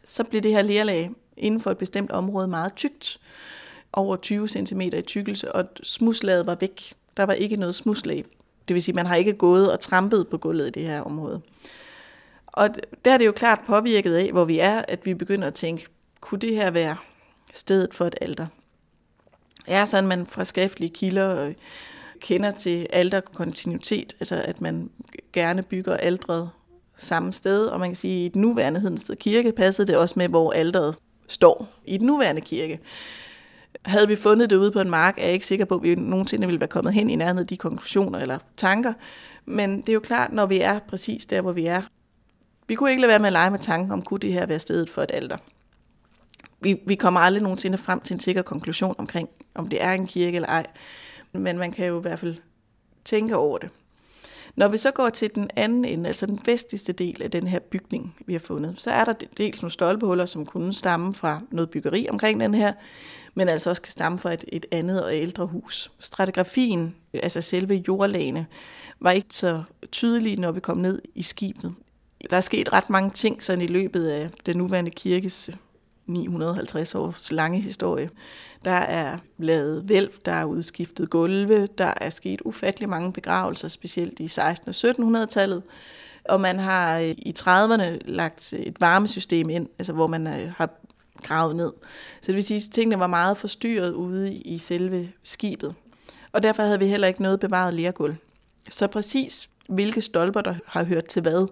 så 0.04 0.24
blev 0.24 0.42
det 0.42 0.50
her 0.50 0.62
lerlag 0.62 1.10
inden 1.36 1.60
for 1.60 1.70
et 1.70 1.78
bestemt 1.78 2.10
område 2.10 2.48
meget 2.48 2.74
tykt, 2.74 3.20
over 3.92 4.16
20 4.16 4.48
cm 4.48 4.80
i 4.80 5.02
tykkelse, 5.02 5.52
og 5.52 5.64
smuslaget 5.82 6.46
var 6.46 6.56
væk. 6.60 6.94
Der 7.16 7.22
var 7.22 7.32
ikke 7.32 7.56
noget 7.56 7.74
smuslag. 7.74 8.24
Det 8.68 8.74
vil 8.74 8.82
sige, 8.82 8.92
at 8.92 8.96
man 8.96 9.06
har 9.06 9.16
ikke 9.16 9.32
gået 9.32 9.72
og 9.72 9.80
trampet 9.80 10.28
på 10.28 10.38
gulvet 10.38 10.66
i 10.66 10.70
det 10.70 10.82
her 10.82 11.00
område. 11.00 11.40
Og 12.58 12.70
der 13.04 13.10
er 13.10 13.18
det 13.18 13.26
jo 13.26 13.32
klart 13.32 13.60
påvirket 13.66 14.14
af, 14.14 14.32
hvor 14.32 14.44
vi 14.44 14.58
er, 14.58 14.82
at 14.88 15.06
vi 15.06 15.14
begynder 15.14 15.48
at 15.48 15.54
tænke, 15.54 15.86
kunne 16.20 16.38
det 16.40 16.54
her 16.54 16.70
være 16.70 16.96
stedet 17.54 17.94
for 17.94 18.04
et 18.04 18.14
alter? 18.20 18.46
er 19.66 19.84
sådan, 19.84 20.08
man 20.08 20.26
fra 20.26 20.44
skriftlige 20.44 20.90
kilder 20.90 21.44
øh, 21.44 21.54
kender 22.20 22.50
til 22.50 22.86
alderkontinuitet, 22.90 24.16
altså 24.20 24.42
at 24.44 24.60
man 24.60 24.90
gerne 25.32 25.62
bygger 25.62 25.96
aldret 25.96 26.50
samme 26.96 27.32
sted, 27.32 27.66
og 27.66 27.80
man 27.80 27.88
kan 27.88 27.96
sige, 27.96 28.24
at 28.24 28.26
i 28.26 28.28
den 28.28 28.40
nuværende 28.40 28.80
Hedensted 28.80 29.16
Kirke 29.16 29.52
passede 29.52 29.88
det 29.88 29.96
også 29.96 30.14
med, 30.18 30.28
hvor 30.28 30.52
alderet 30.52 30.94
står 31.26 31.68
i 31.86 31.96
den 31.96 32.06
nuværende 32.06 32.40
kirke. 32.40 32.78
Havde 33.84 34.08
vi 34.08 34.16
fundet 34.16 34.50
det 34.50 34.56
ude 34.56 34.72
på 34.72 34.80
en 34.80 34.90
mark, 34.90 35.18
er 35.18 35.24
jeg 35.24 35.32
ikke 35.32 35.46
sikker 35.46 35.64
på, 35.64 35.74
at 35.74 35.82
vi 35.82 35.94
nogensinde 35.94 36.46
ville 36.46 36.60
være 36.60 36.68
kommet 36.68 36.94
hen 36.94 37.10
i 37.10 37.16
nærheden 37.16 37.38
af 37.38 37.46
de 37.46 37.56
konklusioner 37.56 38.18
eller 38.18 38.38
tanker. 38.56 38.92
Men 39.44 39.80
det 39.80 39.88
er 39.88 39.94
jo 39.94 40.00
klart, 40.00 40.32
når 40.32 40.46
vi 40.46 40.60
er 40.60 40.78
præcis 40.78 41.26
der, 41.26 41.40
hvor 41.40 41.52
vi 41.52 41.66
er. 41.66 41.82
Vi 42.68 42.74
kunne 42.74 42.90
ikke 42.90 43.00
lade 43.00 43.10
være 43.10 43.18
med 43.18 43.26
at 43.26 43.32
lege 43.32 43.50
med 43.50 43.58
tanken 43.58 43.92
om, 43.92 44.02
kunne 44.02 44.20
det 44.20 44.32
her 44.32 44.46
være 44.46 44.58
stedet 44.58 44.90
for 44.90 45.02
et 45.02 45.10
alter. 45.14 45.36
Vi, 46.60 46.80
vi 46.86 46.94
kommer 46.94 47.20
aldrig 47.20 47.42
nogensinde 47.42 47.78
frem 47.78 48.00
til 48.00 48.14
en 48.14 48.20
sikker 48.20 48.42
konklusion 48.42 48.94
omkring, 48.98 49.28
om 49.54 49.68
det 49.68 49.82
er 49.84 49.92
en 49.92 50.06
kirke 50.06 50.36
eller 50.36 50.48
ej. 50.48 50.66
Men 51.32 51.58
man 51.58 51.72
kan 51.72 51.86
jo 51.86 51.98
i 51.98 52.02
hvert 52.02 52.18
fald 52.18 52.36
tænke 53.04 53.36
over 53.36 53.58
det. 53.58 53.70
Når 54.56 54.68
vi 54.68 54.76
så 54.76 54.90
går 54.90 55.08
til 55.08 55.34
den 55.34 55.50
anden 55.56 55.84
ende, 55.84 56.08
altså 56.08 56.26
den 56.26 56.40
vestligste 56.44 56.92
del 56.92 57.22
af 57.22 57.30
den 57.30 57.46
her 57.46 57.58
bygning, 57.58 58.16
vi 58.26 58.32
har 58.32 58.40
fundet, 58.40 58.74
så 58.78 58.90
er 58.90 59.04
der 59.04 59.12
dels 59.36 59.62
nogle 59.62 59.72
stolpehuller, 59.72 60.26
som 60.26 60.46
kunne 60.46 60.72
stamme 60.72 61.14
fra 61.14 61.40
noget 61.50 61.70
byggeri 61.70 62.06
omkring 62.10 62.40
den 62.40 62.54
her, 62.54 62.72
men 63.34 63.48
altså 63.48 63.70
også 63.70 63.82
kan 63.82 63.90
stamme 63.90 64.18
fra 64.18 64.32
et, 64.32 64.44
et 64.48 64.66
andet 64.72 65.04
og 65.04 65.14
ældre 65.14 65.46
hus. 65.46 65.90
Stratigrafien, 65.98 66.94
altså 67.14 67.40
selve 67.40 67.84
jordlagene, 67.88 68.46
var 69.00 69.10
ikke 69.10 69.34
så 69.34 69.62
tydelig, 69.92 70.38
når 70.38 70.52
vi 70.52 70.60
kom 70.60 70.78
ned 70.78 71.02
i 71.14 71.22
skibet. 71.22 71.74
Der 72.30 72.36
er 72.36 72.40
sket 72.40 72.72
ret 72.72 72.90
mange 72.90 73.10
ting 73.10 73.42
sådan 73.42 73.60
i 73.60 73.66
løbet 73.66 74.08
af 74.08 74.30
den 74.46 74.56
nuværende 74.56 74.90
kirkes 74.90 75.50
950 76.06 76.94
års 76.94 77.32
lange 77.32 77.60
historie. 77.60 78.10
Der 78.64 78.70
er 78.70 79.18
lavet 79.38 79.88
vælv, 79.88 80.10
der 80.24 80.32
er 80.32 80.44
udskiftet 80.44 81.10
gulve, 81.10 81.66
der 81.78 81.94
er 82.00 82.10
sket 82.10 82.40
ufattelig 82.44 82.88
mange 82.88 83.12
begravelser, 83.12 83.68
specielt 83.68 84.20
i 84.20 84.26
1600- 84.26 84.40
og 84.66 85.22
1700-tallet. 85.22 85.62
Og 86.24 86.40
man 86.40 86.58
har 86.58 86.98
øh, 86.98 87.08
i 87.08 87.34
30'erne 87.38 87.98
lagt 88.04 88.52
et 88.52 88.80
varmesystem 88.80 89.50
ind, 89.50 89.68
altså 89.78 89.92
hvor 89.92 90.06
man 90.06 90.26
øh, 90.26 90.52
har 90.56 90.70
gravet 91.22 91.56
ned. 91.56 91.72
Så 92.20 92.26
det 92.26 92.34
vil 92.34 92.42
sige, 92.44 92.56
at 92.56 92.72
tingene 92.72 92.98
var 92.98 93.06
meget 93.06 93.36
forstyrret 93.36 93.92
ude 93.92 94.34
i 94.34 94.58
selve 94.58 95.12
skibet. 95.22 95.74
Og 96.32 96.42
derfor 96.42 96.62
havde 96.62 96.78
vi 96.78 96.86
heller 96.86 97.08
ikke 97.08 97.22
noget 97.22 97.40
bevaret 97.40 97.74
lærgulv. 97.74 98.16
Så 98.70 98.86
præcis 98.86 99.48
hvilke 99.68 100.00
stolper, 100.00 100.40
der 100.40 100.54
har 100.66 100.84
hørt 100.84 101.04
til 101.04 101.22
hvad, 101.22 101.46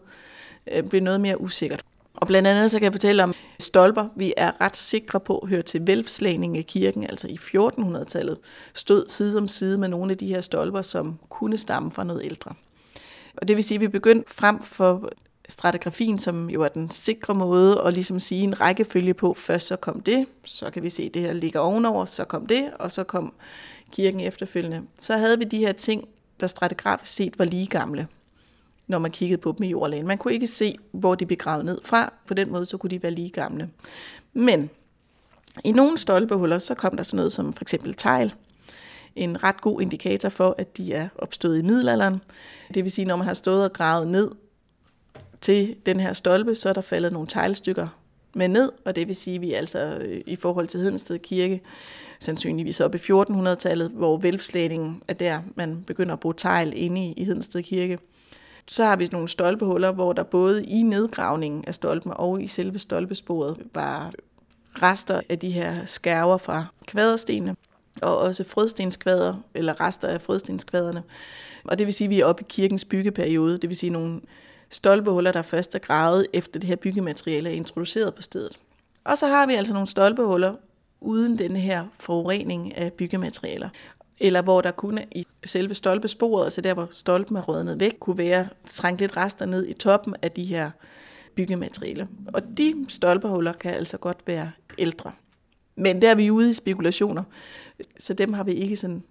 øh, 0.72 0.82
blev 0.88 1.02
noget 1.02 1.20
mere 1.20 1.40
usikkert. 1.40 1.84
Og 2.16 2.26
blandt 2.26 2.48
andet 2.48 2.70
så 2.70 2.78
kan 2.78 2.84
jeg 2.84 2.92
fortælle 2.92 3.22
om 3.22 3.34
stolper, 3.58 4.08
vi 4.16 4.34
er 4.36 4.60
ret 4.60 4.76
sikre 4.76 5.20
på 5.20 5.46
hører 5.48 5.62
til 5.62 5.86
velfslagning 5.86 6.58
af 6.58 6.66
kirken, 6.66 7.04
altså 7.04 7.28
i 7.28 7.38
1400-tallet, 7.40 8.38
stod 8.74 9.04
side 9.08 9.38
om 9.38 9.48
side 9.48 9.78
med 9.78 9.88
nogle 9.88 10.10
af 10.10 10.18
de 10.18 10.26
her 10.26 10.40
stolper, 10.40 10.82
som 10.82 11.18
kunne 11.28 11.58
stamme 11.58 11.90
fra 11.90 12.04
noget 12.04 12.24
ældre. 12.24 12.54
Og 13.36 13.48
det 13.48 13.56
vil 13.56 13.64
sige, 13.64 13.76
at 13.76 13.80
vi 13.80 13.88
begyndte 13.88 14.34
frem 14.34 14.62
for 14.62 15.10
stratigrafien, 15.48 16.18
som 16.18 16.50
jo 16.50 16.62
er 16.62 16.68
den 16.68 16.90
sikre 16.90 17.34
måde 17.34 17.82
at 17.86 17.92
ligesom 17.92 18.20
sige 18.20 18.42
en 18.42 18.60
rækkefølge 18.60 19.14
på. 19.14 19.34
Først 19.34 19.66
så 19.66 19.76
kom 19.76 20.00
det, 20.00 20.26
så 20.44 20.70
kan 20.70 20.82
vi 20.82 20.90
se, 20.90 21.02
at 21.02 21.14
det 21.14 21.22
her 21.22 21.32
ligger 21.32 21.60
ovenover, 21.60 22.04
så 22.04 22.24
kom 22.24 22.46
det, 22.46 22.70
og 22.78 22.92
så 22.92 23.04
kom 23.04 23.34
kirken 23.92 24.20
efterfølgende. 24.20 24.82
Så 25.00 25.16
havde 25.16 25.38
vi 25.38 25.44
de 25.44 25.58
her 25.58 25.72
ting, 25.72 26.08
der 26.40 26.46
stratigrafisk 26.46 27.12
set 27.12 27.38
var 27.38 27.44
lige 27.44 27.66
gamle 27.66 28.08
når 28.86 28.98
man 28.98 29.10
kiggede 29.10 29.40
på 29.40 29.54
dem 29.58 29.62
i 29.62 29.68
jordlagen. 29.68 30.06
Man 30.06 30.18
kunne 30.18 30.34
ikke 30.34 30.46
se, 30.46 30.76
hvor 30.92 31.14
de 31.14 31.26
blev 31.26 31.36
gravet 31.36 31.64
ned 31.64 31.78
fra. 31.84 32.12
På 32.26 32.34
den 32.34 32.52
måde, 32.52 32.66
så 32.66 32.76
kunne 32.76 32.90
de 32.90 33.02
være 33.02 33.12
lige 33.12 33.30
gamle. 33.30 33.70
Men 34.32 34.70
i 35.64 35.72
nogle 35.72 35.98
stolpehuller, 35.98 36.58
så 36.58 36.74
kom 36.74 36.96
der 36.96 37.02
sådan 37.02 37.16
noget 37.16 37.32
som 37.32 37.52
for 37.52 37.62
eksempel 37.62 37.94
tegl. 37.94 38.34
En 39.16 39.42
ret 39.42 39.60
god 39.60 39.80
indikator 39.80 40.28
for, 40.28 40.54
at 40.58 40.76
de 40.76 40.92
er 40.92 41.08
opstået 41.18 41.58
i 41.58 41.62
middelalderen. 41.62 42.20
Det 42.74 42.84
vil 42.84 42.92
sige, 42.92 43.04
når 43.04 43.16
man 43.16 43.26
har 43.26 43.34
stået 43.34 43.64
og 43.64 43.72
gravet 43.72 44.08
ned 44.08 44.30
til 45.40 45.76
den 45.86 46.00
her 46.00 46.12
stolpe, 46.12 46.54
så 46.54 46.68
er 46.68 46.72
der 46.72 46.80
faldet 46.80 47.12
nogle 47.12 47.28
teglstykker 47.28 47.88
med 48.34 48.48
ned, 48.48 48.72
og 48.84 48.96
det 48.96 49.08
vil 49.08 49.16
sige, 49.16 49.34
at 49.34 49.40
vi 49.40 49.52
altså 49.52 49.78
øh, 49.78 50.22
i 50.26 50.36
forhold 50.36 50.68
til 50.68 50.80
Hedensted 50.80 51.18
Kirke, 51.18 51.60
sandsynligvis 52.20 52.80
op 52.80 52.94
i 52.94 52.98
1400-tallet, 52.98 53.90
hvor 53.90 54.16
vælvslægningen 54.16 55.02
er 55.08 55.14
der, 55.14 55.40
man 55.54 55.84
begynder 55.86 56.12
at 56.12 56.20
bruge 56.20 56.34
tegl 56.38 56.72
inde 56.76 57.14
i 57.16 57.24
Hedensted 57.24 57.62
Kirke 57.62 57.98
så 58.68 58.84
har 58.84 58.96
vi 58.96 59.08
nogle 59.12 59.28
stolpehuller, 59.28 59.92
hvor 59.92 60.12
der 60.12 60.22
både 60.22 60.64
i 60.64 60.82
nedgravningen 60.82 61.64
af 61.64 61.74
stolpen 61.74 62.12
og 62.14 62.42
i 62.42 62.46
selve 62.46 62.78
stolpesporet 62.78 63.58
var 63.74 64.12
rester 64.82 65.20
af 65.28 65.38
de 65.38 65.50
her 65.50 65.84
skærver 65.84 66.38
fra 66.38 66.64
kvaderstenene, 66.86 67.56
og 68.02 68.18
også 68.18 68.44
frødstenskvader, 68.44 69.34
eller 69.54 69.80
rester 69.80 70.08
af 70.08 70.20
frødstenskvaderne. 70.20 71.02
Og 71.64 71.78
det 71.78 71.86
vil 71.86 71.94
sige, 71.94 72.06
at 72.06 72.10
vi 72.10 72.20
er 72.20 72.24
oppe 72.24 72.42
i 72.42 72.46
kirkens 72.48 72.84
byggeperiode, 72.84 73.58
det 73.58 73.68
vil 73.68 73.76
sige 73.76 73.90
nogle 73.90 74.20
stolpehuller, 74.70 75.32
der 75.32 75.42
først 75.42 75.74
er 75.74 75.78
gravet 75.78 76.26
efter 76.32 76.60
det 76.60 76.68
her 76.68 76.76
byggemateriale 76.76 77.50
er 77.50 77.54
introduceret 77.54 78.14
på 78.14 78.22
stedet. 78.22 78.58
Og 79.04 79.18
så 79.18 79.26
har 79.26 79.46
vi 79.46 79.54
altså 79.54 79.72
nogle 79.72 79.88
stolpehuller 79.88 80.54
uden 81.00 81.38
den 81.38 81.56
her 81.56 81.84
forurening 81.98 82.76
af 82.76 82.92
byggematerialer 82.92 83.68
eller 84.20 84.42
hvor 84.42 84.60
der 84.60 84.70
kunne 84.70 85.06
i 85.12 85.26
selve 85.44 85.74
stolpesporet, 85.74 86.44
altså 86.44 86.60
der 86.60 86.74
hvor 86.74 86.88
stolpen 86.90 87.36
er 87.36 87.42
rådnet 87.42 87.80
væk, 87.80 87.96
kunne 88.00 88.18
være 88.18 88.48
trængt 88.68 89.00
lidt 89.00 89.16
rester 89.16 89.46
ned 89.46 89.66
i 89.66 89.72
toppen 89.72 90.16
af 90.22 90.30
de 90.30 90.44
her 90.44 90.70
byggematerialer. 91.34 92.06
Og 92.32 92.42
de 92.58 92.86
stolpehuller 92.88 93.52
kan 93.52 93.74
altså 93.74 93.98
godt 93.98 94.18
være 94.26 94.52
ældre. 94.78 95.12
Men 95.76 96.02
der 96.02 96.10
er 96.10 96.14
vi 96.14 96.30
ude 96.30 96.50
i 96.50 96.54
spekulationer, 96.54 97.22
så 97.98 98.14
dem 98.14 98.32
har 98.32 98.44
vi 98.44 98.52
ikke 98.52 98.76
sådan 98.76 99.02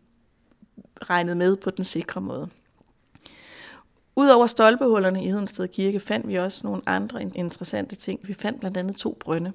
regnet 1.02 1.38
med 1.38 1.58
på 1.58 1.70
den 1.70 1.84
sikre 1.84 2.22
måde. 2.22 2.50
Udover 4.16 4.48
stolpehullerne 4.48 5.24
i 5.24 5.28
Hedensted 5.28 5.68
Kirke 5.68 6.00
fandt 6.00 6.28
vi 6.28 6.36
også 6.36 6.68
nogle 6.68 6.82
andre 6.86 7.24
interessante 7.24 7.96
ting. 7.96 8.20
Vi 8.24 8.34
fandt 8.34 8.60
blandt 8.60 8.78
andet 8.78 8.96
to 8.96 9.18
brønde. 9.20 9.52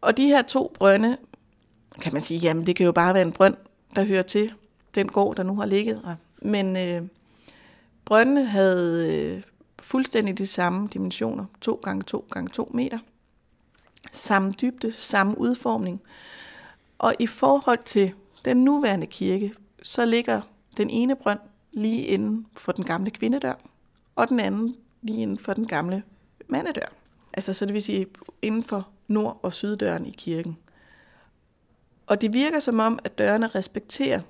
Og 0.00 0.16
de 0.16 0.26
her 0.26 0.42
to 0.42 0.70
brønde, 0.74 1.16
kan 2.00 2.12
man 2.12 2.22
sige, 2.22 2.38
jamen 2.38 2.66
det 2.66 2.76
kan 2.76 2.86
jo 2.86 2.92
bare 2.92 3.14
være 3.14 3.22
en 3.22 3.32
brønd, 3.32 3.56
der 3.98 4.04
hører 4.04 4.22
til 4.22 4.52
den 4.94 5.08
gård, 5.08 5.36
der 5.36 5.42
nu 5.42 5.54
har 5.54 5.66
ligget. 5.66 6.16
Men 6.42 6.76
øh, 6.76 7.02
brøndene 8.04 8.44
havde 8.44 9.14
øh, 9.14 9.42
fuldstændig 9.78 10.38
de 10.38 10.46
samme 10.46 10.88
dimensioner, 10.92 11.44
2 11.60 11.80
gange 11.82 12.02
2 12.02 12.26
gange 12.30 12.50
2 12.50 12.70
meter. 12.74 12.98
Samme 14.12 14.52
dybde, 14.60 14.92
samme 14.92 15.38
udformning. 15.38 16.00
Og 16.98 17.14
i 17.18 17.26
forhold 17.26 17.78
til 17.84 18.12
den 18.44 18.64
nuværende 18.64 19.06
kirke, 19.06 19.54
så 19.82 20.04
ligger 20.04 20.40
den 20.76 20.90
ene 20.90 21.16
brønd 21.16 21.40
lige 21.72 22.02
inden 22.02 22.46
for 22.52 22.72
den 22.72 22.84
gamle 22.84 23.10
kvindedør, 23.10 23.54
og 24.16 24.28
den 24.28 24.40
anden 24.40 24.76
lige 25.02 25.22
inden 25.22 25.38
for 25.38 25.54
den 25.54 25.66
gamle 25.66 26.02
mandedør. 26.48 26.92
Altså 27.32 27.52
så 27.52 27.66
det 27.66 27.74
vil 27.74 27.82
sige 27.82 28.06
inden 28.42 28.62
for 28.62 28.88
nord- 29.08 29.40
og 29.42 29.52
syddøren 29.52 30.06
i 30.06 30.14
kirken. 30.18 30.56
Og 32.08 32.20
det 32.20 32.32
virker 32.32 32.58
som 32.58 32.78
om, 32.78 32.98
at 33.04 33.18
dørene 33.18 33.46
respekterer 33.46 34.20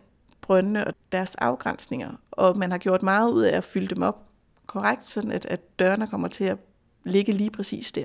brøndene 0.41 0.87
og 0.87 0.95
deres 1.13 1.35
afgrænsninger, 1.35 2.11
og 2.31 2.59
man 2.59 2.71
har 2.71 2.79
gjort 2.79 3.03
meget 3.03 3.31
ud 3.31 3.43
af 3.43 3.57
at 3.57 3.65
fylde 3.65 3.95
dem 3.95 4.03
op 4.03 4.23
korrekt, 4.67 5.07
sådan 5.07 5.33
at, 5.33 5.47
at 5.47 5.79
dørene 5.79 6.07
kommer 6.07 6.29
til 6.29 6.45
at 6.45 6.59
ligge 7.05 7.33
lige 7.33 7.51
præcis 7.51 7.93
der. 7.93 8.05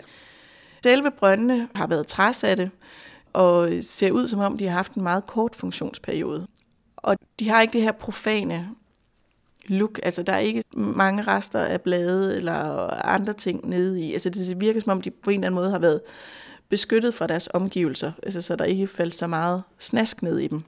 Selve 0.84 1.12
brøndene 1.12 1.68
har 1.75 1.88
været 1.88 2.08
træsatte, 2.08 2.72
og 3.34 3.70
ser 3.82 4.12
ud 4.12 4.27
som 4.27 4.39
om, 4.39 4.58
de 4.58 4.68
har 4.68 4.74
haft 4.74 4.94
en 4.94 5.03
meget 5.03 5.25
kort 5.25 5.56
funktionsperiode. 5.56 6.48
Og 6.98 7.18
de 7.39 7.50
har 7.50 7.62
ikke 7.62 7.74
det 7.74 7.82
her 7.82 7.92
profane 7.92 8.70
look. 9.65 10.00
Altså, 10.03 10.24
der 10.24 10.34
er 10.34 10.39
ikke 10.39 10.63
mange 10.74 11.22
rester 11.22 11.60
af 11.60 11.82
blade 11.82 12.38
eller 12.38 12.53
andre 13.06 13.34
ting 13.34 13.70
nede 13.70 14.01
i. 14.01 14.13
Altså, 14.13 14.30
det 14.30 14.62
virker 14.62 14.82
som 14.82 14.92
om, 14.92 15.01
de 15.01 15.12
på 15.12 15.30
en 15.30 15.34
eller 15.34 15.48
anden 15.48 15.56
måde 15.56 15.72
har 15.72 15.80
været 15.80 16.01
beskyttet 16.74 17.13
fra 17.13 17.27
deres 17.27 17.50
omgivelser, 17.53 18.12
altså 18.24 18.42
så 18.42 18.56
der 18.56 18.65
ikke 18.65 18.88
faldt 18.88 19.15
så 19.15 19.27
meget 19.27 19.63
snask 19.80 20.22
ned 20.22 20.39
i 20.39 20.48
dem. 20.48 20.63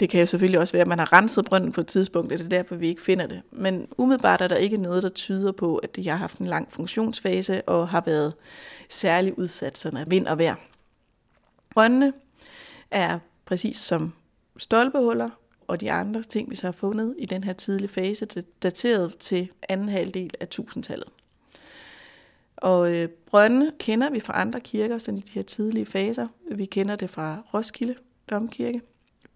Det 0.00 0.10
kan 0.10 0.20
jo 0.20 0.26
selvfølgelig 0.26 0.60
også 0.60 0.72
være, 0.72 0.80
at 0.80 0.88
man 0.88 0.98
har 0.98 1.12
renset 1.12 1.44
brønden 1.44 1.72
på 1.72 1.80
et 1.80 1.86
tidspunkt, 1.86 2.32
og 2.32 2.38
det 2.38 2.44
er 2.44 2.48
derfor, 2.48 2.76
vi 2.76 2.88
ikke 2.88 3.02
finder 3.02 3.26
det. 3.26 3.42
Men 3.52 3.88
umiddelbart 3.98 4.40
er 4.40 4.48
der 4.48 4.56
ikke 4.56 4.76
noget, 4.76 5.02
der 5.02 5.08
tyder 5.08 5.52
på, 5.52 5.76
at 5.76 5.98
jeg 5.98 6.12
har 6.12 6.18
haft 6.18 6.38
en 6.38 6.46
lang 6.46 6.72
funktionsfase 6.72 7.62
og 7.62 7.88
har 7.88 8.02
været 8.06 8.34
særlig 8.88 9.38
udsat 9.38 9.78
sådan 9.78 9.98
af 9.98 10.10
vind 10.10 10.26
og 10.26 10.38
vejr. 10.38 10.56
Brøndene 11.70 12.12
er 12.90 13.18
præcis 13.44 13.78
som 13.78 14.12
stolpehuller 14.58 15.30
og 15.68 15.80
de 15.80 15.92
andre 15.92 16.22
ting, 16.22 16.50
vi 16.50 16.56
så 16.56 16.66
har 16.66 16.72
fundet 16.72 17.14
i 17.18 17.26
den 17.26 17.44
her 17.44 17.52
tidlige 17.52 17.88
fase, 17.88 18.26
dateret 18.62 19.16
til 19.18 19.48
anden 19.68 19.88
halvdel 19.88 20.30
af 20.40 20.48
tusindtallet. 20.48 21.08
Og 22.60 22.96
øh, 22.96 23.08
brønde 23.08 23.72
kender 23.78 24.10
vi 24.10 24.20
fra 24.20 24.40
andre 24.40 24.60
kirker, 24.60 24.98
sådan 24.98 25.18
i 25.18 25.20
de 25.20 25.32
her 25.32 25.42
tidlige 25.42 25.86
faser. 25.86 26.28
Vi 26.50 26.64
kender 26.64 26.96
det 26.96 27.10
fra 27.10 27.42
Roskilde 27.54 27.94
Domkirke, 28.30 28.80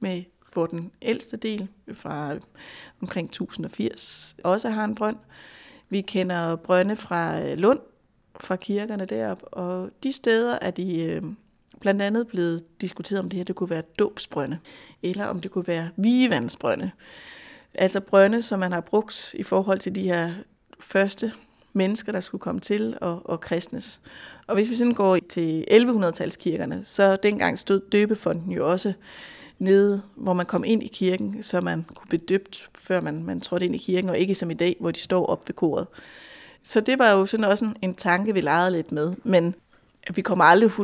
med, 0.00 0.22
hvor 0.52 0.66
den 0.66 0.92
ældste 1.02 1.36
del 1.36 1.68
fra 1.92 2.36
omkring 3.02 3.26
1080 3.26 4.36
også 4.44 4.68
har 4.68 4.84
en 4.84 4.94
brønd. 4.94 5.16
Vi 5.88 6.00
kender 6.00 6.56
brønde 6.56 6.96
fra 6.96 7.42
øh, 7.42 7.58
Lund, 7.58 7.80
fra 8.40 8.56
kirkerne 8.56 9.06
derop, 9.06 9.42
og 9.52 9.90
de 10.02 10.12
steder 10.12 10.58
er 10.62 10.70
de 10.70 11.02
øh, 11.02 11.22
blandt 11.80 12.02
andet 12.02 12.28
blevet 12.28 12.80
diskuteret, 12.80 13.20
om 13.20 13.28
det 13.28 13.36
her 13.36 13.44
det 13.44 13.56
kunne 13.56 13.70
være 13.70 13.82
dåbsbrønde, 13.98 14.58
eller 15.02 15.26
om 15.26 15.40
det 15.40 15.50
kunne 15.50 15.66
være 15.66 15.90
vigevandsbrønde. 15.96 16.90
Altså 17.74 18.00
brønde, 18.00 18.42
som 18.42 18.58
man 18.58 18.72
har 18.72 18.80
brugt 18.80 19.34
i 19.34 19.42
forhold 19.42 19.78
til 19.78 19.94
de 19.94 20.02
her 20.02 20.32
første 20.80 21.32
mennesker, 21.74 22.12
der 22.12 22.20
skulle 22.20 22.40
komme 22.40 22.60
til 22.60 22.98
og, 23.00 23.22
og 23.24 23.40
kristnes. 23.40 24.00
Og 24.46 24.54
hvis 24.54 24.70
vi 24.70 24.74
sådan 24.74 24.94
går 24.94 25.18
til 25.28 25.64
1100-talskirkerne, 25.70 26.74
så 26.82 27.16
dengang 27.22 27.58
stod 27.58 27.80
døbefonden 27.92 28.52
jo 28.52 28.70
også 28.70 28.92
nede, 29.58 30.02
hvor 30.16 30.32
man 30.32 30.46
kom 30.46 30.64
ind 30.64 30.82
i 30.82 30.86
kirken, 30.86 31.42
så 31.42 31.60
man 31.60 31.84
kunne 31.94 32.08
blive 32.08 32.22
døbt, 32.28 32.70
før 32.78 33.00
man, 33.00 33.24
man 33.24 33.40
trådte 33.40 33.66
ind 33.66 33.74
i 33.74 33.78
kirken, 33.78 34.10
og 34.10 34.18
ikke 34.18 34.34
som 34.34 34.50
i 34.50 34.54
dag, 34.54 34.76
hvor 34.80 34.90
de 34.90 35.00
står 35.00 35.26
op 35.26 35.48
ved 35.48 35.54
koret. 35.54 35.86
Så 36.62 36.80
det 36.80 36.98
var 36.98 37.10
jo 37.10 37.24
sådan 37.24 37.44
også 37.44 37.64
en, 37.64 37.76
en 37.82 37.94
tanke, 37.94 38.34
vi 38.34 38.40
legede 38.40 38.70
lidt 38.70 38.92
med. 38.92 39.14
Men 39.24 39.54
vi 40.14 40.22
kommer 40.22 40.44
aldrig 40.44 40.70
100% 40.70 40.74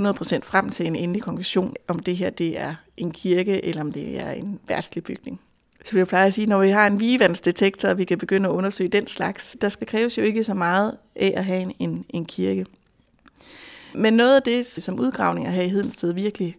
frem 0.42 0.70
til 0.70 0.86
en 0.86 0.96
endelig 0.96 1.22
konklusion, 1.22 1.74
om 1.88 1.98
det 1.98 2.16
her 2.16 2.30
det 2.30 2.58
er 2.58 2.74
en 2.96 3.10
kirke, 3.10 3.64
eller 3.64 3.80
om 3.80 3.92
det 3.92 4.20
er 4.20 4.30
en 4.30 4.60
værtslig 4.68 5.04
bygning. 5.04 5.40
Så 5.84 5.98
vi 5.98 6.04
plejer 6.04 6.26
at 6.26 6.32
sige, 6.32 6.46
når 6.46 6.58
vi 6.58 6.70
har 6.70 6.86
en 6.86 7.00
vigevandsdetektor, 7.00 7.88
og 7.88 7.98
vi 7.98 8.04
kan 8.04 8.18
begynde 8.18 8.48
at 8.48 8.52
undersøge 8.52 8.88
den 8.88 9.06
slags, 9.06 9.56
der 9.60 9.68
skal 9.68 9.86
kræves 9.86 10.18
jo 10.18 10.22
ikke 10.22 10.44
så 10.44 10.54
meget 10.54 10.96
af 11.16 11.32
at 11.36 11.44
have 11.44 11.72
en, 11.78 12.04
en 12.08 12.24
kirke. 12.24 12.66
Men 13.94 14.14
noget 14.14 14.36
af 14.36 14.42
det, 14.42 14.66
som 14.66 15.00
udgravninger 15.00 15.50
her 15.50 15.62
i 15.62 15.68
Hedensted 15.68 16.12
virkelig 16.12 16.56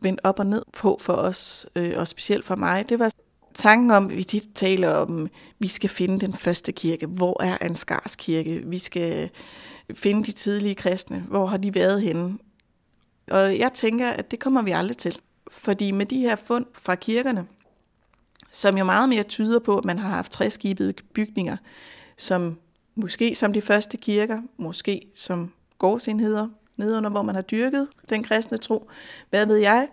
vendt 0.00 0.20
op 0.24 0.38
og 0.38 0.46
ned 0.46 0.62
på 0.72 0.98
for 1.00 1.12
os, 1.12 1.66
øh, 1.76 1.92
og 1.96 2.08
specielt 2.08 2.44
for 2.44 2.56
mig, 2.56 2.88
det 2.88 2.98
var 2.98 3.10
tanken 3.54 3.90
om, 3.90 4.10
at 4.10 4.16
vi 4.16 4.22
tit 4.22 4.48
taler 4.54 4.88
om, 4.88 5.24
at 5.24 5.30
vi 5.58 5.68
skal 5.68 5.90
finde 5.90 6.20
den 6.20 6.32
første 6.32 6.72
kirke. 6.72 7.06
Hvor 7.06 7.42
er 7.42 7.58
Ansgars 7.60 8.16
kirke? 8.16 8.62
Vi 8.64 8.78
skal 8.78 9.30
finde 9.94 10.24
de 10.24 10.32
tidlige 10.32 10.74
kristne. 10.74 11.24
Hvor 11.28 11.46
har 11.46 11.56
de 11.56 11.74
været 11.74 12.02
henne? 12.02 12.38
Og 13.30 13.58
jeg 13.58 13.72
tænker, 13.74 14.08
at 14.08 14.30
det 14.30 14.38
kommer 14.38 14.62
vi 14.62 14.70
aldrig 14.70 14.96
til. 14.96 15.18
Fordi 15.50 15.90
med 15.90 16.06
de 16.06 16.18
her 16.18 16.36
fund 16.36 16.66
fra 16.72 16.94
kirkerne, 16.94 17.46
som 18.52 18.78
jo 18.78 18.84
meget 18.84 19.08
mere 19.08 19.22
tyder 19.22 19.58
på, 19.58 19.78
at 19.78 19.84
man 19.84 19.98
har 19.98 20.08
haft 20.08 20.32
træskibede 20.32 20.94
bygninger, 21.14 21.56
som 22.16 22.58
måske 22.94 23.34
som 23.34 23.52
de 23.52 23.60
første 23.60 23.96
kirker, 23.96 24.42
måske 24.56 25.06
som 25.14 25.52
gårdsenheder, 25.78 26.48
nedunder, 26.76 27.10
hvor 27.10 27.22
man 27.22 27.34
har 27.34 27.42
dyrket 27.42 27.88
den 28.10 28.22
kristne 28.22 28.58
tro. 28.58 28.88
Hvad 29.30 29.46
ved 29.46 29.56
jeg? 29.56 29.88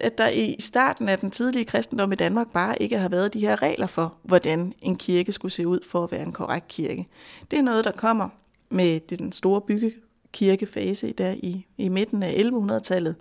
At 0.00 0.18
der 0.18 0.28
i 0.28 0.56
starten 0.58 1.08
af 1.08 1.18
den 1.18 1.30
tidlige 1.30 1.64
kristendom 1.64 2.12
i 2.12 2.14
Danmark 2.14 2.52
bare 2.52 2.82
ikke 2.82 2.98
har 2.98 3.08
været 3.08 3.34
de 3.34 3.40
her 3.40 3.62
regler 3.62 3.86
for, 3.86 4.16
hvordan 4.22 4.72
en 4.82 4.96
kirke 4.96 5.32
skulle 5.32 5.52
se 5.52 5.66
ud 5.66 5.80
for 5.90 6.04
at 6.04 6.12
være 6.12 6.22
en 6.22 6.32
korrekt 6.32 6.68
kirke. 6.68 7.06
Det 7.50 7.58
er 7.58 7.62
noget, 7.62 7.84
der 7.84 7.90
kommer 7.90 8.28
med 8.70 9.00
den 9.00 9.32
store 9.32 9.60
byggekirkefase 9.60 11.12
der 11.12 11.32
i, 11.32 11.66
i 11.78 11.88
midten 11.88 12.22
af 12.22 12.32
1100-tallet, 12.32 13.14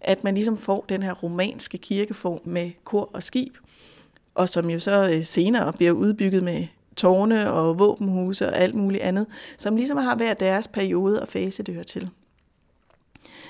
at 0.00 0.24
man 0.24 0.34
ligesom 0.34 0.56
får 0.56 0.84
den 0.88 1.02
her 1.02 1.12
romanske 1.12 1.78
kirkeform 1.78 2.40
med 2.44 2.70
kor 2.84 3.10
og 3.12 3.22
skib, 3.22 3.56
og 4.38 4.48
som 4.48 4.70
jo 4.70 4.78
så 4.78 5.10
øh, 5.14 5.24
senere 5.24 5.72
bliver 5.72 5.92
udbygget 5.92 6.42
med 6.42 6.66
tårne 6.96 7.52
og 7.52 7.78
våbenhuse 7.78 8.46
og 8.46 8.56
alt 8.56 8.74
muligt 8.74 9.02
andet, 9.02 9.26
som 9.56 9.76
ligesom 9.76 9.96
har 9.96 10.16
hver 10.16 10.34
deres 10.34 10.68
periode 10.68 11.22
og 11.22 11.28
fase, 11.28 11.62
det 11.62 11.74
hører 11.74 11.84
til. 11.84 12.10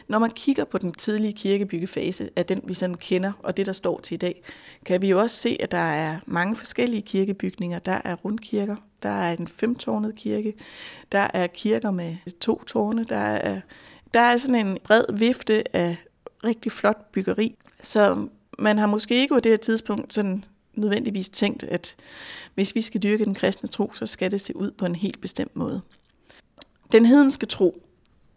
Når 0.09 0.19
man 0.19 0.31
kigger 0.31 0.65
på 0.65 0.79
den 0.79 0.93
tidlige 0.93 1.33
kirkebyggefase 1.33 2.31
af 2.37 2.47
den, 2.47 2.61
vi 2.65 2.75
sådan 2.75 2.95
kender, 2.95 3.33
og 3.43 3.57
det, 3.57 3.67
der 3.67 3.73
står 3.73 4.01
til 4.01 4.15
i 4.15 4.19
dag, 4.19 4.43
kan 4.87 5.03
vi 5.03 5.09
jo 5.09 5.21
også 5.21 5.37
se, 5.37 5.57
at 5.61 5.71
der 5.71 5.79
er 5.79 6.19
mange 6.27 6.57
forskellige 6.57 7.03
kirkebygninger. 7.03 7.79
Der 7.79 8.01
er 8.05 8.15
rundkirker, 8.15 8.77
der 9.03 9.09
er 9.09 9.33
en 9.33 9.49
femtårnet 9.49 10.15
kirke, 10.15 10.55
der 11.13 11.29
er 11.35 11.47
kirker 11.47 11.91
med 11.91 12.17
to 12.41 12.63
tårne, 12.67 13.05
der 13.05 13.17
er, 13.17 13.61
der 14.15 14.21
er 14.21 14.37
sådan 14.37 14.67
en 14.67 14.79
bred 14.85 15.05
vifte 15.13 15.77
af 15.77 15.97
rigtig 16.45 16.73
flot 16.73 17.13
byggeri. 17.13 17.57
Så 17.83 18.29
man 18.59 18.79
har 18.79 18.87
måske 18.87 19.15
ikke 19.15 19.35
på 19.35 19.41
det 19.41 19.53
her 19.53 19.57
tidspunkt 19.57 20.15
sådan 20.15 20.45
nødvendigvis 20.79 21.29
tænkt, 21.29 21.63
at 21.63 21.97
hvis 22.55 22.75
vi 22.75 22.81
skal 22.81 23.03
dyrke 23.03 23.25
den 23.25 23.35
kristne 23.35 23.69
tro, 23.69 23.93
så 23.93 24.07
skal 24.07 24.31
det 24.31 24.41
se 24.41 24.57
ud 24.57 24.71
på 24.71 24.87
en 24.87 24.95
helt 24.95 25.21
bestemt 25.21 25.57
måde. 25.57 25.81
Den 26.93 27.07
hedenske 27.07 27.47
tro 27.47 27.83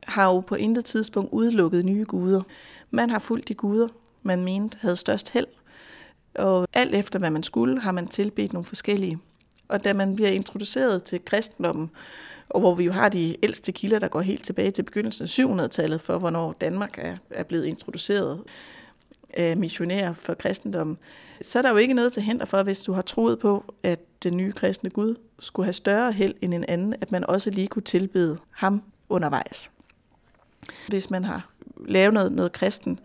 har 0.03 0.25
jo 0.25 0.39
på 0.39 0.55
intet 0.55 0.85
tidspunkt 0.85 1.29
udelukket 1.33 1.85
nye 1.85 2.05
guder. 2.07 2.41
Man 2.91 3.09
har 3.09 3.19
fulgt 3.19 3.47
de 3.47 3.53
guder, 3.53 3.87
man 4.23 4.43
mente 4.43 4.77
havde 4.81 4.95
størst 4.95 5.29
held, 5.29 5.47
og 6.35 6.67
alt 6.73 6.95
efter 6.95 7.19
hvad 7.19 7.29
man 7.29 7.43
skulle, 7.43 7.79
har 7.79 7.91
man 7.91 8.07
tilbedt 8.07 8.53
nogle 8.53 8.65
forskellige. 8.65 9.19
Og 9.67 9.83
da 9.83 9.93
man 9.93 10.15
bliver 10.15 10.29
introduceret 10.29 11.03
til 11.03 11.25
kristendommen, 11.25 11.89
og 12.49 12.59
hvor 12.59 12.75
vi 12.75 12.83
jo 12.83 12.91
har 12.91 13.09
de 13.09 13.35
ældste 13.43 13.71
kilder, 13.71 13.99
der 13.99 14.07
går 14.07 14.21
helt 14.21 14.45
tilbage 14.45 14.71
til 14.71 14.83
begyndelsen 14.83 15.23
af 15.23 15.39
700-tallet, 15.39 16.01
for 16.01 16.17
hvornår 16.17 16.53
Danmark 16.61 16.97
er, 16.97 17.17
er 17.29 17.43
blevet 17.43 17.65
introduceret 17.65 18.41
øh, 19.37 19.57
missionærer 19.57 20.13
for 20.13 20.33
kristendommen, 20.33 20.97
så 21.41 21.59
er 21.59 21.61
der 21.61 21.69
jo 21.69 21.77
ikke 21.77 21.93
noget 21.93 22.13
til 22.13 22.23
hænder 22.23 22.45
for, 22.45 22.63
hvis 22.63 22.81
du 22.81 22.93
har 22.93 23.01
troet 23.01 23.39
på, 23.39 23.73
at 23.83 23.99
den 24.23 24.37
nye 24.37 24.51
kristne 24.51 24.89
Gud 24.89 25.15
skulle 25.39 25.65
have 25.65 25.73
større 25.73 26.11
held 26.11 26.35
end 26.41 26.53
en 26.53 26.65
anden, 26.67 26.95
at 27.01 27.11
man 27.11 27.23
også 27.23 27.49
lige 27.49 27.67
kunne 27.67 27.83
tilbede 27.83 28.37
ham 28.51 28.83
undervejs. 29.09 29.71
Hvis 30.87 31.09
man 31.09 31.25
har 31.25 31.49
lavet 31.87 32.13
noget, 32.13 32.31
noget 32.31 32.51
kristen, 32.51 32.99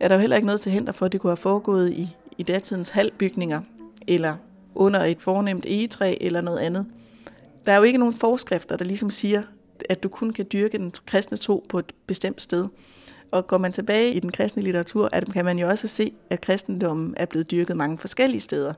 er 0.00 0.08
der 0.08 0.14
jo 0.14 0.20
heller 0.20 0.36
ikke 0.36 0.46
noget 0.46 0.60
til 0.60 0.72
hænder 0.72 0.92
for, 0.92 1.06
at 1.06 1.12
det 1.12 1.20
kunne 1.20 1.30
have 1.30 1.36
foregået 1.36 1.92
i, 1.92 2.16
i 2.38 2.42
datidens 2.42 2.88
halvbygninger, 2.88 3.60
eller 4.06 4.36
under 4.74 5.00
et 5.00 5.20
fornemt 5.20 5.64
egetræ, 5.64 6.16
eller 6.20 6.40
noget 6.40 6.58
andet. 6.58 6.86
Der 7.66 7.72
er 7.72 7.76
jo 7.76 7.82
ikke 7.82 7.98
nogen 7.98 8.14
forskrifter, 8.14 8.76
der 8.76 8.84
ligesom 8.84 9.10
siger, 9.10 9.42
at 9.88 10.02
du 10.02 10.08
kun 10.08 10.32
kan 10.32 10.46
dyrke 10.52 10.78
den 10.78 10.92
kristne 11.06 11.36
tro 11.36 11.66
på 11.68 11.78
et 11.78 11.92
bestemt 12.06 12.42
sted. 12.42 12.68
Og 13.30 13.46
går 13.46 13.58
man 13.58 13.72
tilbage 13.72 14.14
i 14.14 14.20
den 14.20 14.32
kristne 14.32 14.62
litteratur, 14.62 15.08
at 15.12 15.32
kan 15.32 15.44
man 15.44 15.58
jo 15.58 15.68
også 15.68 15.88
se, 15.88 16.12
at 16.30 16.40
kristendommen 16.40 17.14
er 17.16 17.24
blevet 17.24 17.50
dyrket 17.50 17.76
mange 17.76 17.98
forskellige 17.98 18.40
steder. 18.40 18.72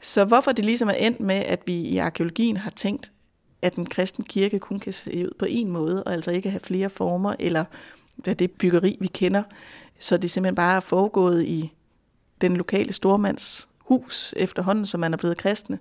Så 0.00 0.24
hvorfor 0.24 0.52
det 0.52 0.64
ligesom 0.64 0.88
er 0.88 0.92
endt 0.92 1.20
med, 1.20 1.34
at 1.34 1.60
vi 1.66 1.74
i 1.74 1.98
arkeologien 1.98 2.56
har 2.56 2.70
tænkt, 2.70 3.12
at 3.62 3.76
den 3.76 3.86
kristne 3.86 4.24
kirke 4.24 4.58
kun 4.58 4.78
kan 4.78 4.92
se 4.92 5.26
ud 5.26 5.34
på 5.38 5.46
en 5.48 5.68
måde, 5.68 6.04
og 6.04 6.12
altså 6.12 6.30
ikke 6.30 6.50
have 6.50 6.60
flere 6.60 6.90
former, 6.90 7.34
eller 7.38 7.64
det 8.24 8.50
byggeri, 8.50 8.96
vi 9.00 9.06
kender, 9.06 9.42
så 9.98 10.16
det 10.16 10.30
simpelthen 10.30 10.54
bare 10.54 10.76
er 10.76 10.80
foregået 10.80 11.44
i 11.44 11.72
den 12.40 12.56
lokale 12.56 12.92
stormands 12.92 13.68
hus 13.78 14.34
efterhånden, 14.36 14.86
som 14.86 15.00
man 15.00 15.12
er 15.12 15.16
blevet 15.16 15.36
kristne. 15.36 15.78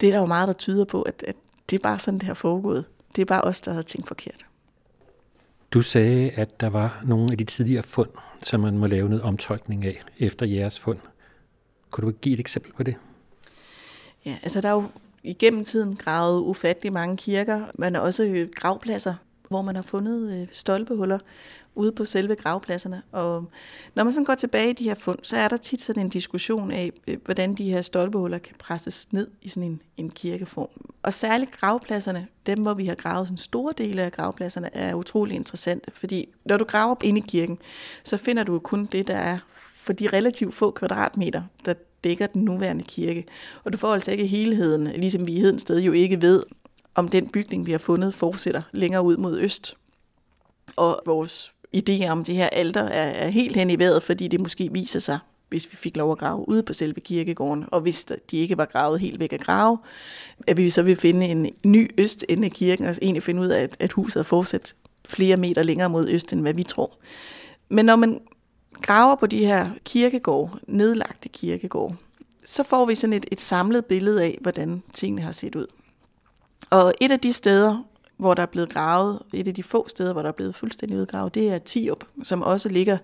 Det 0.00 0.08
er 0.08 0.12
der 0.12 0.20
jo 0.20 0.26
meget, 0.26 0.48
der 0.48 0.54
tyder 0.54 0.84
på, 0.84 1.02
at, 1.02 1.24
at 1.28 1.36
det 1.70 1.76
er 1.76 1.82
bare 1.82 1.98
sådan, 1.98 2.18
det 2.18 2.26
har 2.26 2.34
foregået. 2.34 2.84
Det 3.16 3.22
er 3.22 3.26
bare 3.26 3.40
os, 3.40 3.60
der 3.60 3.72
har 3.72 3.82
tænkt 3.82 4.08
forkert. 4.08 4.46
Du 5.74 5.82
sagde, 5.82 6.30
at 6.30 6.60
der 6.60 6.68
var 6.68 7.02
nogle 7.06 7.28
af 7.30 7.38
de 7.38 7.44
tidligere 7.44 7.82
fund, 7.82 8.10
som 8.42 8.60
man 8.60 8.78
må 8.78 8.86
lave 8.86 9.08
noget 9.08 9.22
omtolkning 9.22 9.84
af 9.84 10.02
efter 10.18 10.46
jeres 10.46 10.80
fund. 10.80 10.98
Kunne 11.90 12.06
du 12.06 12.16
give 12.20 12.34
et 12.34 12.40
eksempel 12.40 12.72
på 12.72 12.82
det? 12.82 12.94
Ja, 14.26 14.36
altså 14.42 14.60
der 14.60 14.68
er 14.68 14.72
jo 14.72 14.84
igennem 15.22 15.64
tiden 15.64 15.96
gravet 15.96 16.40
ufattelig 16.40 16.92
mange 16.92 17.16
kirker, 17.16 17.62
men 17.78 17.96
også 17.96 18.24
øh, 18.24 18.48
gravpladser, 18.56 19.14
hvor 19.48 19.62
man 19.62 19.74
har 19.74 19.82
fundet 19.82 20.40
øh, 20.40 20.48
stolpehuller 20.52 21.18
ude 21.74 21.92
på 21.92 22.04
selve 22.04 22.34
gravpladserne. 22.34 23.02
Og 23.12 23.50
når 23.94 24.04
man 24.04 24.12
så 24.12 24.22
går 24.26 24.34
tilbage 24.34 24.70
i 24.70 24.72
de 24.72 24.84
her 24.84 24.94
fund, 24.94 25.18
så 25.22 25.36
er 25.36 25.48
der 25.48 25.56
tit 25.56 25.80
sådan 25.80 26.02
en 26.02 26.08
diskussion 26.08 26.70
af, 26.70 26.92
øh, 27.06 27.18
hvordan 27.24 27.54
de 27.54 27.70
her 27.70 27.82
stolpehuller 27.82 28.38
kan 28.38 28.54
presses 28.58 29.12
ned 29.12 29.28
i 29.42 29.48
sådan 29.48 29.62
en, 29.62 29.82
en 29.96 30.10
kirkeform. 30.10 30.68
Og 31.02 31.12
særligt 31.12 31.50
gravpladserne, 31.50 32.26
dem 32.46 32.62
hvor 32.62 32.74
vi 32.74 32.86
har 32.86 32.94
gravet 32.94 33.28
sådan 33.28 33.38
store 33.38 33.72
dele 33.78 34.02
af 34.02 34.12
gravpladserne, 34.12 34.76
er 34.76 34.94
utrolig 34.94 35.34
interessante, 35.34 35.90
fordi 35.90 36.28
når 36.44 36.56
du 36.56 36.64
graver 36.64 36.94
ind 37.02 37.18
i 37.18 37.24
kirken, 37.28 37.58
så 38.04 38.16
finder 38.16 38.42
du 38.42 38.58
kun 38.58 38.86
det, 38.86 39.06
der 39.06 39.16
er 39.16 39.38
for 39.74 39.92
de 39.92 40.06
relativt 40.06 40.54
få 40.54 40.70
kvadratmeter, 40.70 41.42
der 41.64 41.74
dækker 42.04 42.26
den 42.26 42.42
nuværende 42.42 42.84
kirke. 42.84 43.24
Og 43.64 43.72
du 43.72 43.78
får 43.78 43.94
altså 43.94 44.10
ikke 44.10 44.26
helheden, 44.26 44.84
ligesom 44.84 45.26
vi 45.26 45.32
i 45.32 45.40
Hedensted 45.40 45.80
jo 45.80 45.92
ikke 45.92 46.22
ved, 46.22 46.42
om 46.94 47.08
den 47.08 47.28
bygning, 47.28 47.66
vi 47.66 47.70
har 47.70 47.78
fundet, 47.78 48.14
fortsætter 48.14 48.62
længere 48.72 49.02
ud 49.02 49.16
mod 49.16 49.38
øst. 49.40 49.76
Og 50.76 51.02
vores 51.06 51.53
idé 51.74 52.08
om 52.08 52.24
det 52.24 52.34
her 52.34 52.48
alter 52.48 52.82
er, 52.82 53.10
er 53.10 53.28
helt 53.28 53.56
hen 53.56 53.70
i 53.70 53.78
vejret, 53.78 54.02
fordi 54.02 54.28
det 54.28 54.40
måske 54.40 54.72
viser 54.72 55.00
sig, 55.00 55.18
hvis 55.48 55.72
vi 55.72 55.76
fik 55.76 55.96
lov 55.96 56.12
at 56.12 56.18
grave 56.18 56.48
ude 56.48 56.62
på 56.62 56.72
selve 56.72 57.00
kirkegården, 57.00 57.64
og 57.68 57.80
hvis 57.80 58.06
de 58.30 58.36
ikke 58.36 58.58
var 58.58 58.64
gravet 58.64 59.00
helt 59.00 59.20
væk 59.20 59.32
af 59.32 59.40
grave, 59.40 59.78
at 60.46 60.56
vi 60.56 60.70
så 60.70 60.82
vil 60.82 60.96
finde 60.96 61.26
en 61.26 61.50
ny 61.64 61.90
østende 61.98 62.44
af 62.44 62.50
kirken, 62.50 62.86
og 62.86 62.94
egentlig 63.02 63.22
finde 63.22 63.42
ud 63.42 63.48
af, 63.48 63.62
at, 63.62 63.76
at 63.78 63.92
huset 63.92 64.20
er 64.20 64.24
fortsat 64.24 64.74
flere 65.04 65.36
meter 65.36 65.62
længere 65.62 65.90
mod 65.90 66.08
øst, 66.08 66.32
end 66.32 66.40
hvad 66.40 66.54
vi 66.54 66.62
tror. 66.62 66.92
Men 67.68 67.84
når 67.84 67.96
man 67.96 68.20
graver 68.82 69.16
på 69.16 69.26
de 69.26 69.46
her 69.46 69.70
kirkegård, 69.84 70.58
nedlagte 70.66 71.28
kirkegård, 71.28 71.94
så 72.44 72.62
får 72.62 72.84
vi 72.84 72.94
sådan 72.94 73.12
et, 73.12 73.26
et 73.32 73.40
samlet 73.40 73.84
billede 73.84 74.22
af, 74.22 74.38
hvordan 74.40 74.82
tingene 74.94 75.22
har 75.22 75.32
set 75.32 75.54
ud. 75.54 75.66
Og 76.70 76.94
et 77.00 77.10
af 77.10 77.20
de 77.20 77.32
steder, 77.32 77.84
hvor 78.16 78.34
der 78.34 78.42
er 78.42 78.46
blevet 78.46 78.68
gravet, 78.68 79.22
et 79.34 79.48
af 79.48 79.54
de 79.54 79.62
få 79.62 79.88
steder, 79.88 80.12
hvor 80.12 80.22
der 80.22 80.28
er 80.28 80.32
blevet 80.32 80.54
fuldstændig 80.54 80.98
udgravet, 80.98 81.34
det 81.34 81.50
er 81.50 81.58
Tiop, 81.58 82.04
som 82.22 82.42
også 82.42 82.68
ligger 82.68 82.98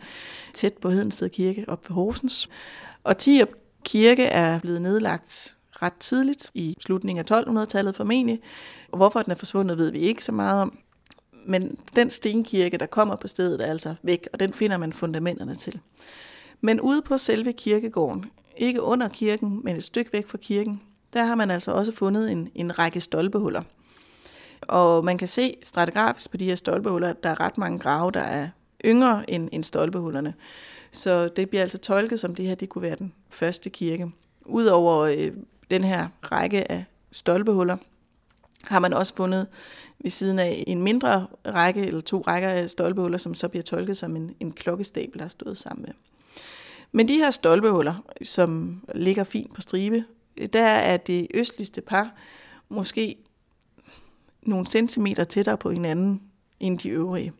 tæt 0.55 0.73
på 0.73 0.91
Hedensted 0.91 1.29
Kirke 1.29 1.65
op 1.69 1.89
ved 1.89 1.95
Horsens. 1.95 2.49
Og 3.05 3.17
Tiop 3.17 3.49
Kirke 3.85 4.25
er 4.25 4.61
blevet 4.61 4.83
nedlagt 4.83 5.57
ret 5.83 5.93
tidligt, 6.01 6.51
i 6.55 6.77
slutningen 6.81 7.25
af 7.31 7.43
1200-tallet 7.43 7.97
formentlig. 7.97 8.41
Og 8.93 8.97
hvorfor 8.97 9.23
den 9.23 9.31
er 9.31 9.37
forsvundet, 9.37 9.79
ved 9.79 9.91
vi 9.91 9.99
ikke 9.99 10.25
så 10.25 10.33
meget 10.33 10.63
om. 10.63 10.79
Men 11.47 11.79
den 11.97 12.11
stenkirke, 12.11 12.79
der 12.79 12.87
kommer 12.87 13.17
på 13.17 13.29
stedet, 13.29 13.61
er 13.61 13.71
altså 13.71 13.95
væk, 14.03 14.29
og 14.33 14.41
den 14.41 14.53
finder 14.53 14.77
man 14.77 14.93
fundamenterne 14.93 15.55
til. 15.55 15.81
Men 16.61 16.81
ude 16.81 17.03
på 17.03 17.17
selve 17.17 17.53
kirkegården, 17.53 18.31
ikke 18.57 18.83
under 18.83 19.09
kirken, 19.09 19.61
men 19.65 19.77
et 19.77 19.85
stykke 19.85 20.13
væk 20.13 20.29
fra 20.29 20.39
kirken, 20.39 20.83
der 21.13 21.25
har 21.25 21.35
man 21.35 21.51
altså 21.51 21.73
også 21.73 21.93
fundet 21.93 22.33
en, 22.33 22.51
en 22.55 22.79
række 22.79 23.01
stolpehuller. 23.01 23.63
Og 24.63 25.05
man 25.05 25.19
kan 25.19 25.29
se 25.29 25.57
stratigrafisk 25.63 26.31
på 26.31 26.37
de 26.37 26.45
her 26.45 26.55
stolpehuller, 26.55 27.09
at 27.09 27.23
der 27.23 27.29
er 27.29 27.41
ret 27.41 27.59
mange 27.59 27.79
grave, 27.79 28.11
der 28.11 28.21
er 28.21 28.49
yngre 28.85 29.31
end, 29.31 29.49
end 29.53 29.65
stolpehullerne. 29.65 30.35
Så 30.91 31.29
det 31.29 31.51
bliver 31.51 31.63
altså 31.63 31.79
tolket 31.79 32.21
som, 32.21 32.35
det 32.35 32.47
her 32.47 32.55
det 32.55 32.69
kunne 32.69 32.83
være 32.83 32.97
den 32.97 33.13
første 33.29 33.71
kirke. 33.71 34.11
Udover 34.45 34.99
øh, 34.99 35.33
den 35.71 35.85
her 35.85 36.09
række 36.23 36.73
af 36.73 36.85
stolpehuller, 37.13 37.77
har 38.65 38.79
man 38.79 38.93
også 38.93 39.15
fundet 39.15 39.47
ved 39.99 40.11
siden 40.11 40.39
af 40.39 40.65
en 40.67 40.83
mindre 40.83 41.27
række, 41.47 41.87
eller 41.87 42.01
to 42.01 42.21
rækker 42.27 42.49
af 42.49 42.71
stolpehuller, 42.71 43.19
som 43.19 43.35
så 43.35 43.49
bliver 43.49 43.63
tolket 43.63 43.97
som 43.97 44.17
en, 44.17 44.35
en 44.41 44.53
klokkestabel, 44.53 45.19
der 45.19 45.25
har 45.25 45.29
stået 45.29 45.59
sammen 45.59 45.83
med. 45.87 45.95
Men 46.93 47.09
de 47.09 47.17
her 47.17 47.31
stolpehuller, 47.31 47.95
som 48.23 48.81
ligger 48.95 49.25
fint 49.25 49.55
på 49.55 49.61
stribe, 49.61 50.05
der 50.53 50.65
er 50.65 50.97
det 50.97 51.27
østligste 51.35 51.81
par 51.81 52.15
måske 52.69 53.17
nogle 54.43 54.67
centimeter 54.67 55.25
tættere 55.25 55.57
på 55.57 55.71
hinanden 55.71 56.23
end 56.61 56.79
de 56.79 56.89
øvrige. 56.89 57.33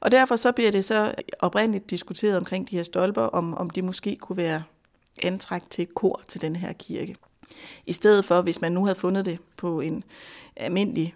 Og 0.00 0.10
derfor 0.10 0.36
så 0.36 0.52
bliver 0.52 0.70
det 0.70 0.84
så 0.84 1.14
oprindeligt 1.38 1.90
diskuteret 1.90 2.36
omkring 2.36 2.70
de 2.70 2.76
her 2.76 2.82
stolper, 2.82 3.22
om, 3.22 3.54
om 3.54 3.70
det 3.70 3.84
måske 3.84 4.16
kunne 4.16 4.36
være 4.36 4.62
antræk 5.22 5.62
til 5.70 5.86
kor 5.86 6.22
til 6.28 6.40
den 6.40 6.56
her 6.56 6.72
kirke. 6.72 7.16
I 7.86 7.92
stedet 7.92 8.24
for, 8.24 8.42
hvis 8.42 8.60
man 8.60 8.72
nu 8.72 8.84
havde 8.84 8.98
fundet 8.98 9.24
det 9.24 9.38
på 9.56 9.80
en 9.80 10.04
almindelig 10.56 11.14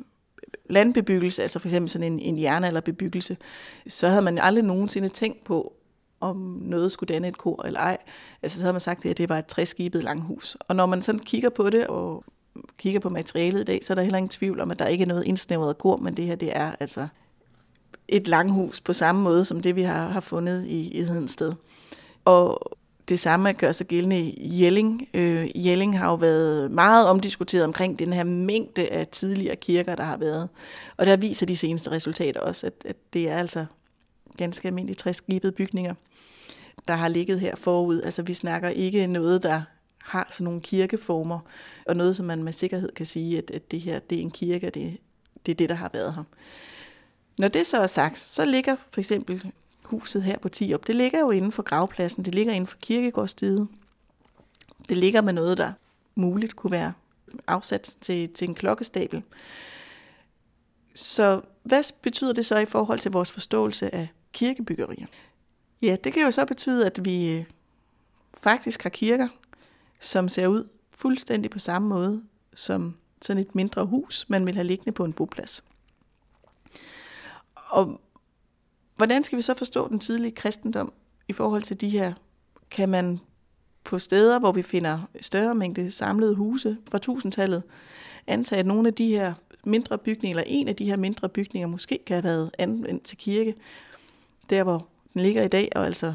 landbebyggelse, 0.71 1.43
altså 1.43 1.59
for 1.59 1.69
eksempel 1.69 1.91
sådan 1.91 2.13
en, 2.13 2.19
en 2.19 2.39
jernalderbebyggelse, 2.39 3.37
så 3.87 4.09
havde 4.09 4.23
man 4.23 4.39
aldrig 4.39 4.65
nogensinde 4.65 5.09
tænkt 5.09 5.45
på, 5.45 5.73
om 6.21 6.37
noget 6.63 6.93
skulle 6.93 7.15
danne 7.15 7.29
et 7.29 7.39
kor 7.39 7.63
eller 7.67 7.81
ej. 7.81 7.97
Altså 8.43 8.59
så 8.59 8.63
havde 8.63 8.73
man 8.73 8.81
sagt, 8.81 9.07
at 9.07 9.19
det 9.19 9.29
var 9.29 9.39
et 9.39 9.47
træskibet 9.47 10.05
langhus. 10.05 10.57
Og 10.61 10.77
når 10.77 10.87
man 10.87 11.03
sådan 11.03 11.19
kigger 11.19 11.51
på 11.51 11.71
det 11.71 11.87
og 11.87 12.25
kigger 12.79 13.01
på 13.01 13.09
materialet 13.09 13.61
i 13.61 13.65
dag, 13.65 13.85
så 13.85 13.93
er 13.93 13.95
der 13.95 14.03
heller 14.03 14.19
ingen 14.19 14.29
tvivl 14.29 14.61
om, 14.61 14.71
at 14.71 14.79
der 14.79 14.87
ikke 14.87 15.03
er 15.03 15.09
noget 15.09 15.25
indsnævret 15.25 15.79
kor, 15.79 15.97
men 15.97 16.17
det 16.17 16.25
her 16.25 16.35
det 16.35 16.57
er 16.57 16.73
altså 16.81 17.07
et 18.09 18.29
langhus 18.29 18.81
på 18.81 18.93
samme 18.93 19.23
måde 19.23 19.45
som 19.45 19.61
det, 19.61 19.77
vi 19.77 19.83
har, 19.83 20.09
har 20.09 20.21
fundet 20.21 20.67
i, 20.67 20.89
i 20.89 21.03
Hedensted. 21.03 21.53
Og 22.25 22.77
det 23.09 23.19
samme 23.19 23.53
gør 23.53 23.73
sig 23.73 23.87
gældende 23.87 24.21
i 24.21 24.63
Jelling. 24.63 25.09
Øh, 25.15 25.67
Jelling 25.67 25.99
har 25.99 26.09
jo 26.09 26.15
været 26.15 26.71
meget 26.71 27.07
omdiskuteret 27.07 27.65
omkring 27.65 27.99
den 27.99 28.13
her 28.13 28.25
mængde 28.25 28.89
af 28.89 29.07
tidligere 29.07 29.57
kirker, 29.57 29.95
der 29.95 30.05
har 30.05 30.17
været. 30.17 30.49
Og 30.97 31.07
der 31.07 31.17
viser 31.17 31.47
de 31.47 31.57
seneste 31.57 31.91
resultater 31.91 32.41
også, 32.41 32.67
at, 32.67 32.73
at 32.85 32.97
det 33.13 33.29
er 33.29 33.39
altså 33.39 33.67
ganske 34.37 34.69
almindelige 34.69 34.97
træskibede 34.97 35.53
bygninger, 35.53 35.95
der 36.89 36.95
har 36.95 37.09
ligget 37.09 37.41
her 37.41 37.57
forud. 37.57 38.03
Altså 38.03 38.23
vi 38.23 38.33
snakker 38.33 38.69
ikke 38.69 39.07
noget, 39.07 39.43
der 39.43 39.63
har 40.05 40.29
sådan 40.33 40.45
nogle 40.45 40.61
kirkeformer, 40.61 41.41
og 41.87 41.97
noget, 41.97 42.17
som 42.17 42.27
man 42.27 42.43
med 42.43 42.53
sikkerhed 42.53 42.93
kan 42.93 43.07
sige, 43.07 43.39
at, 43.39 43.51
at 43.51 43.71
det 43.71 43.81
her 43.81 43.99
det 43.99 44.19
er 44.19 44.23
en 44.23 44.31
kirke, 44.31 44.67
og 44.67 44.75
det, 44.75 44.99
det 45.47 45.53
er 45.53 45.57
det, 45.57 45.69
der 45.69 45.75
har 45.75 45.91
været 45.93 46.15
her. 46.15 46.23
Når 47.39 47.49
det 47.49 47.67
så 47.67 47.79
er 47.79 47.87
sagt, 47.87 48.19
så 48.19 48.45
ligger 48.45 48.77
for 48.91 49.01
eksempel 49.01 49.53
huset 49.83 50.23
her 50.23 50.39
på 50.39 50.49
Tiop, 50.49 50.87
det 50.87 50.95
ligger 50.95 51.21
jo 51.21 51.31
inden 51.31 51.53
for 51.53 51.63
gravpladsen, 51.63 52.25
det 52.25 52.35
ligger 52.35 52.53
inden 52.53 52.67
for 52.67 52.77
kirkegårdsdiget. 52.77 53.69
Det 54.89 54.97
ligger 54.97 55.21
med 55.21 55.33
noget, 55.33 55.59
der 55.59 55.73
muligt 56.15 56.57
kunne 56.57 56.71
være 56.71 56.93
afsat 57.47 57.97
til, 58.01 58.29
til 58.29 58.49
en 58.49 58.55
klokkestabel. 58.55 59.23
Så 60.95 61.41
hvad 61.63 61.83
betyder 62.03 62.33
det 62.33 62.47
så 62.47 62.59
i 62.59 62.65
forhold 62.65 62.99
til 62.99 63.11
vores 63.11 63.33
forståelse 63.33 63.95
af 63.95 64.09
kirkebyggerier? 64.33 65.07
Ja, 65.83 65.97
det 66.05 66.13
kan 66.13 66.23
jo 66.23 66.31
så 66.31 66.45
betyde, 66.45 66.87
at 66.87 67.05
vi 67.05 67.31
øh, 67.31 67.45
faktisk 68.43 68.83
har 68.83 68.91
kirker, 68.91 69.29
som 70.01 70.29
ser 70.29 70.47
ud 70.47 70.69
fuldstændig 70.91 71.51
på 71.51 71.59
samme 71.59 71.89
måde 71.89 72.23
som 72.55 72.97
sådan 73.23 73.43
et 73.43 73.55
mindre 73.55 73.87
hus, 73.87 74.27
man 74.29 74.47
vil 74.47 74.55
have 74.55 74.67
liggende 74.67 74.93
på 74.93 75.05
en 75.05 75.13
boplads. 75.13 75.65
Og 77.55 78.01
hvordan 78.97 79.25
skal 79.25 79.37
vi 79.37 79.43
så 79.43 79.55
forstå 79.55 79.89
den 79.89 79.99
tidlige 79.99 80.33
kristendom 80.33 80.93
i 81.29 81.33
forhold 81.33 81.63
til 81.63 81.81
de 81.81 81.89
her? 81.89 82.13
Kan 82.71 82.89
man 82.89 83.21
på 83.85 83.99
steder, 83.99 84.39
hvor 84.39 84.53
vi 84.53 84.63
finder 84.63 85.01
større 85.21 85.55
mængde 85.55 85.91
samlede 85.91 86.35
huse 86.35 86.77
fra 86.91 86.99
tusindtallet, 86.99 87.63
antage, 88.27 88.59
at 88.59 88.67
nogle 88.67 88.89
af 88.89 88.95
de 88.95 89.07
her 89.07 89.35
mindre 89.65 89.99
bygninger, 89.99 90.39
eller 90.39 90.53
en 90.55 90.69
af 90.69 90.77
de 90.77 90.85
her 90.85 90.97
mindre 90.97 91.29
bygninger, 91.29 91.69
måske 91.69 91.99
kan 92.07 92.15
have 92.15 92.25
været 92.25 92.51
anvendt 92.59 93.03
til 93.03 93.19
kirke, 93.19 93.55
der 94.51 94.63
hvor 94.63 94.89
den 95.15 95.23
ligger 95.23 95.43
i 95.43 95.49
dag, 95.49 95.69
og 95.75 95.87
altså 95.87 96.15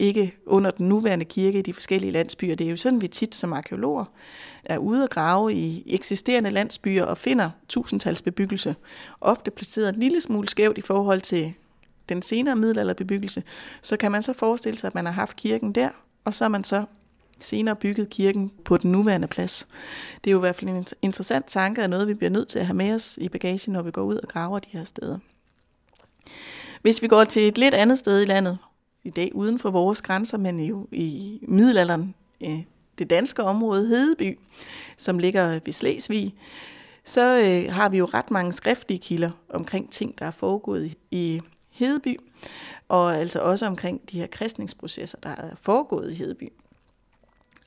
ikke 0.00 0.34
under 0.46 0.70
den 0.70 0.88
nuværende 0.88 1.24
kirke 1.24 1.58
i 1.58 1.62
de 1.62 1.72
forskellige 1.72 2.10
landsbyer. 2.10 2.54
Det 2.54 2.66
er 2.66 2.70
jo 2.70 2.76
sådan, 2.76 3.02
vi 3.02 3.08
tit 3.08 3.34
som 3.34 3.52
arkeologer 3.52 4.04
er 4.64 4.78
ude 4.78 5.02
og 5.02 5.10
grave 5.10 5.54
i 5.54 5.82
eksisterende 5.86 6.50
landsbyer 6.50 7.04
og 7.04 7.18
finder 7.18 7.50
tusindtalsbebyggelse. 7.68 8.76
Ofte 9.20 9.50
placeret 9.50 9.94
en 9.94 10.00
lille 10.00 10.20
smule 10.20 10.48
skævt 10.48 10.78
i 10.78 10.80
forhold 10.80 11.20
til 11.20 11.52
den 12.08 12.22
senere 12.22 12.56
middelalderbebyggelse. 12.56 13.42
Så 13.82 13.96
kan 13.96 14.12
man 14.12 14.22
så 14.22 14.32
forestille 14.32 14.78
sig, 14.78 14.88
at 14.88 14.94
man 14.94 15.06
har 15.06 15.12
haft 15.12 15.36
kirken 15.36 15.72
der, 15.72 15.88
og 16.24 16.34
så 16.34 16.44
har 16.44 16.48
man 16.48 16.64
så 16.64 16.84
senere 17.38 17.76
bygget 17.76 18.10
kirken 18.10 18.52
på 18.64 18.76
den 18.76 18.92
nuværende 18.92 19.28
plads. 19.28 19.66
Det 20.24 20.30
er 20.30 20.32
jo 20.32 20.38
i 20.38 20.40
hvert 20.40 20.56
fald 20.56 20.70
en 20.70 20.86
interessant 21.02 21.46
tanke, 21.46 21.82
og 21.82 21.90
noget 21.90 22.08
vi 22.08 22.14
bliver 22.14 22.30
nødt 22.30 22.48
til 22.48 22.58
at 22.58 22.66
have 22.66 22.76
med 22.76 22.94
os 22.94 23.18
i 23.20 23.28
bagagen, 23.28 23.72
når 23.72 23.82
vi 23.82 23.90
går 23.90 24.02
ud 24.02 24.16
og 24.16 24.28
graver 24.28 24.58
de 24.58 24.68
her 24.70 24.84
steder. 24.84 25.18
Hvis 26.82 27.02
vi 27.02 27.08
går 27.08 27.24
til 27.24 27.48
et 27.48 27.58
lidt 27.58 27.74
andet 27.74 27.98
sted 27.98 28.22
i 28.22 28.24
landet, 28.24 28.58
i 29.04 29.10
dag 29.10 29.34
uden 29.34 29.58
for 29.58 29.70
vores 29.70 30.02
grænser, 30.02 30.38
men 30.38 30.60
jo 30.60 30.86
i 30.92 31.38
middelalderen, 31.42 32.14
øh, 32.40 32.62
det 32.98 33.10
danske 33.10 33.42
område 33.42 33.86
Hedeby, 33.86 34.38
som 34.96 35.18
ligger 35.18 35.60
ved 35.64 35.72
Slesvig, 35.72 36.34
så 37.04 37.38
øh, 37.38 37.74
har 37.74 37.88
vi 37.88 37.98
jo 37.98 38.04
ret 38.04 38.30
mange 38.30 38.52
skriftlige 38.52 38.98
kilder 38.98 39.30
omkring 39.48 39.92
ting, 39.92 40.18
der 40.18 40.26
er 40.26 40.30
foregået 40.30 40.94
i 41.10 41.40
Hedeby, 41.70 42.20
og 42.88 43.16
altså 43.16 43.40
også 43.40 43.66
omkring 43.66 44.10
de 44.10 44.18
her 44.18 44.26
kristningsprocesser, 44.26 45.18
der 45.22 45.28
er 45.28 45.54
foregået 45.60 46.10
i 46.10 46.14
Hedeby. 46.14 46.52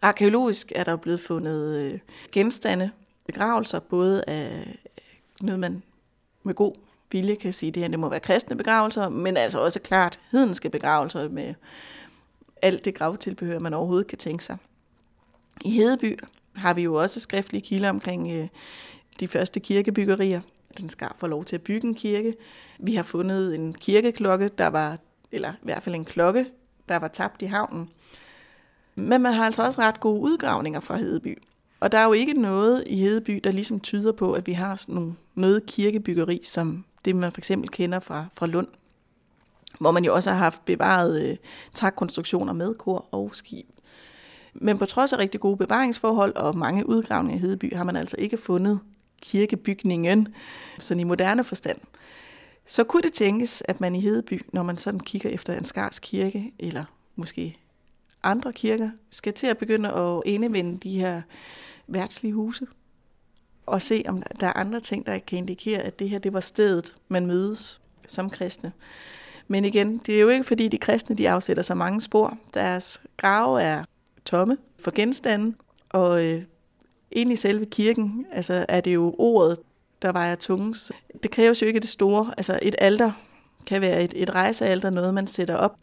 Arkeologisk 0.01 0.71
er 0.75 0.83
der 0.83 0.95
blevet 0.95 1.19
fundet 1.19 1.75
øh, 1.77 1.99
genstande, 2.31 2.91
begravelser, 3.25 3.79
både 3.79 4.23
af 4.27 4.77
noget, 5.41 5.59
man 5.59 5.83
med 6.43 6.53
god 6.53 6.73
vilje 7.13 7.35
kan 7.35 7.53
sige, 7.53 7.71
det 7.71 7.83
her 7.83 7.89
det 7.89 7.99
må 7.99 8.09
være 8.09 8.19
kristne 8.19 8.57
begravelser, 8.57 9.09
men 9.09 9.37
altså 9.37 9.59
også 9.59 9.79
klart 9.79 10.19
hedenske 10.31 10.69
begravelser 10.69 11.29
med 11.29 11.53
alt 12.61 12.85
det 12.85 12.95
gravtilbehør, 12.95 13.59
man 13.59 13.73
overhovedet 13.73 14.07
kan 14.07 14.17
tænke 14.17 14.43
sig. 14.43 14.57
I 15.65 15.71
Hedeby 15.71 16.19
har 16.55 16.73
vi 16.73 16.81
jo 16.81 16.95
også 16.95 17.19
skriftlige 17.19 17.61
kilder 17.61 17.89
omkring 17.89 18.31
øh, 18.31 18.47
de 19.19 19.27
første 19.27 19.59
kirkebyggerier. 19.59 20.41
Den 20.77 20.89
skal 20.89 21.07
få 21.17 21.27
lov 21.27 21.45
til 21.45 21.55
at 21.55 21.61
bygge 21.61 21.87
en 21.87 21.95
kirke. 21.95 22.35
Vi 22.79 22.95
har 22.95 23.03
fundet 23.03 23.55
en 23.55 23.73
kirkeklokke, 23.73 24.49
der 24.57 24.67
var, 24.67 24.97
eller 25.31 25.51
i 25.51 25.63
hvert 25.63 25.83
fald 25.83 25.95
en 25.95 26.05
klokke, 26.05 26.45
der 26.89 26.95
var 26.95 27.07
tabt 27.07 27.41
i 27.41 27.45
havnen. 27.45 27.89
Men 28.95 29.21
man 29.21 29.33
har 29.33 29.45
altså 29.45 29.63
også 29.63 29.81
ret 29.81 29.99
gode 29.99 30.21
udgravninger 30.21 30.79
fra 30.79 30.95
Hedeby. 30.95 31.43
Og 31.79 31.91
der 31.91 31.97
er 31.97 32.05
jo 32.05 32.13
ikke 32.13 32.33
noget 32.33 32.83
i 32.87 32.95
Hedeby, 32.95 33.41
der 33.43 33.51
ligesom 33.51 33.79
tyder 33.79 34.11
på, 34.11 34.33
at 34.33 34.47
vi 34.47 34.53
har 34.53 34.75
sådan 34.75 34.95
nogle, 34.95 35.15
noget 35.35 35.65
kirkebyggeri, 35.65 36.41
som 36.43 36.85
det 37.05 37.15
man 37.15 37.31
for 37.31 37.41
eksempel 37.41 37.69
kender 37.69 37.99
fra, 37.99 38.25
fra 38.33 38.45
Lund, 38.45 38.67
hvor 39.79 39.91
man 39.91 40.05
jo 40.05 40.15
også 40.15 40.29
har 40.29 40.37
haft 40.37 40.65
bevaret 40.65 41.29
øh, 41.29 41.37
takkonstruktioner 41.73 42.53
med 42.53 42.73
kor 42.73 43.05
og 43.11 43.31
skib. 43.33 43.65
Men 44.53 44.77
på 44.77 44.85
trods 44.85 45.13
af 45.13 45.17
rigtig 45.17 45.39
gode 45.39 45.57
bevaringsforhold 45.57 46.35
og 46.35 46.57
mange 46.57 46.89
udgravninger 46.89 47.37
i 47.37 47.41
Hedeby, 47.41 47.75
har 47.75 47.83
man 47.83 47.95
altså 47.95 48.15
ikke 48.19 48.37
fundet 48.37 48.79
kirkebygningen, 49.21 50.27
sådan 50.79 50.99
i 50.99 51.03
moderne 51.03 51.43
forstand. 51.43 51.77
Så 52.65 52.83
kunne 52.83 53.01
det 53.01 53.13
tænkes, 53.13 53.63
at 53.65 53.81
man 53.81 53.95
i 53.95 53.99
Hedeby, 53.99 54.41
når 54.53 54.63
man 54.63 54.77
sådan 54.77 54.99
kigger 54.99 55.29
efter 55.29 55.57
en 55.57 55.65
skars 55.65 55.99
kirke, 55.99 56.53
eller 56.59 56.83
måske 57.15 57.57
andre 58.23 58.53
kirker, 58.53 58.89
skal 59.09 59.33
til 59.33 59.47
at 59.47 59.57
begynde 59.57 59.91
at 59.91 60.21
indevende 60.25 60.77
de 60.77 60.99
her 60.99 61.21
værtslige 61.87 62.33
huse, 62.33 62.67
og 63.65 63.81
se, 63.81 64.03
om 64.07 64.23
der 64.39 64.47
er 64.47 64.53
andre 64.53 64.79
ting, 64.79 65.05
der 65.05 65.19
kan 65.19 65.37
indikere, 65.37 65.79
at 65.79 65.99
det 65.99 66.09
her 66.09 66.19
det 66.19 66.33
var 66.33 66.39
stedet, 66.39 66.93
man 67.07 67.25
mødes 67.25 67.81
som 68.07 68.29
kristne. 68.29 68.71
Men 69.47 69.65
igen, 69.65 69.97
det 70.05 70.15
er 70.15 70.19
jo 70.19 70.29
ikke 70.29 70.43
fordi 70.43 70.67
de 70.67 70.77
kristne 70.77 71.15
de 71.15 71.29
afsætter 71.29 71.63
så 71.63 71.75
mange 71.75 72.01
spor. 72.01 72.37
Deres 72.53 73.01
grave 73.17 73.61
er 73.61 73.83
tomme 74.25 74.57
for 74.79 74.91
genstande, 74.95 75.55
og 75.89 76.25
øh, 76.25 76.41
inde 77.11 77.33
i 77.33 77.35
selve 77.35 77.65
kirken 77.65 78.25
altså 78.31 78.65
er 78.69 78.81
det 78.81 78.93
jo 78.93 79.15
ordet, 79.17 79.57
der 80.01 80.11
vejer 80.11 80.35
tungens. 80.35 80.91
Det 81.23 81.31
kræves 81.31 81.61
jo 81.61 81.67
ikke 81.67 81.79
det 81.79 81.89
store. 81.89 82.33
Altså 82.37 82.59
et 82.61 82.75
alter 82.77 83.11
kan 83.65 83.81
være 83.81 84.03
et, 84.03 84.13
et 84.15 84.35
rejsealter, 84.35 84.89
noget 84.89 85.13
man 85.13 85.27
sætter 85.27 85.55
op 85.55 85.77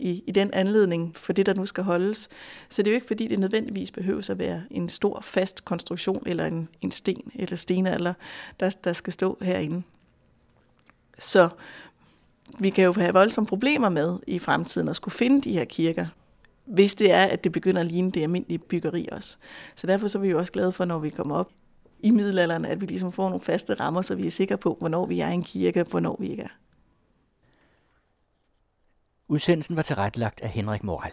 i, 0.00 0.22
i 0.26 0.30
den 0.30 0.50
anledning 0.52 1.16
for 1.16 1.32
det, 1.32 1.46
der 1.46 1.54
nu 1.54 1.66
skal 1.66 1.84
holdes. 1.84 2.28
Så 2.68 2.82
det 2.82 2.88
er 2.88 2.92
jo 2.92 2.94
ikke, 2.94 3.06
fordi 3.06 3.26
det 3.26 3.38
nødvendigvis 3.38 3.90
behøver 3.90 4.30
at 4.30 4.38
være 4.38 4.62
en 4.70 4.88
stor, 4.88 5.20
fast 5.20 5.64
konstruktion 5.64 6.22
eller 6.26 6.46
en, 6.46 6.68
en 6.80 6.90
sten 6.90 7.32
eller 7.34 7.56
stenalder, 7.56 8.14
der, 8.60 8.70
der 8.84 8.92
skal 8.92 9.12
stå 9.12 9.38
herinde. 9.42 9.82
Så 11.18 11.48
vi 12.58 12.70
kan 12.70 12.84
jo 12.84 12.92
have 12.92 13.12
voldsomme 13.12 13.46
problemer 13.46 13.88
med 13.88 14.18
i 14.26 14.38
fremtiden 14.38 14.88
at 14.88 14.96
skulle 14.96 15.14
finde 15.14 15.40
de 15.40 15.52
her 15.52 15.64
kirker, 15.64 16.06
hvis 16.64 16.94
det 16.94 17.12
er, 17.12 17.24
at 17.24 17.44
det 17.44 17.52
begynder 17.52 17.80
at 17.80 17.86
ligne 17.86 18.10
det 18.10 18.22
almindelige 18.22 18.58
byggeri 18.58 19.08
også. 19.12 19.36
Så 19.74 19.86
derfor 19.86 20.08
så 20.08 20.18
er 20.18 20.22
vi 20.22 20.28
jo 20.28 20.38
også 20.38 20.52
glade 20.52 20.72
for, 20.72 20.84
når 20.84 20.98
vi 20.98 21.10
kommer 21.10 21.36
op 21.36 21.50
i 22.00 22.10
middelalderen, 22.10 22.64
at 22.64 22.80
vi 22.80 22.86
ligesom 22.86 23.12
får 23.12 23.28
nogle 23.28 23.44
faste 23.44 23.74
rammer, 23.74 24.02
så 24.02 24.14
vi 24.14 24.26
er 24.26 24.30
sikre 24.30 24.58
på, 24.58 24.76
hvornår 24.80 25.06
vi 25.06 25.20
er 25.20 25.28
i 25.28 25.34
en 25.34 25.42
kirke, 25.42 25.80
og 25.80 25.86
hvornår 25.90 26.16
vi 26.20 26.30
ikke 26.30 26.42
er. 26.42 26.48
Udsendelsen 29.30 29.76
var 29.76 29.82
tilrettelagt 29.82 30.40
af 30.40 30.48
Henrik 30.48 30.82
Moral. 30.82 31.12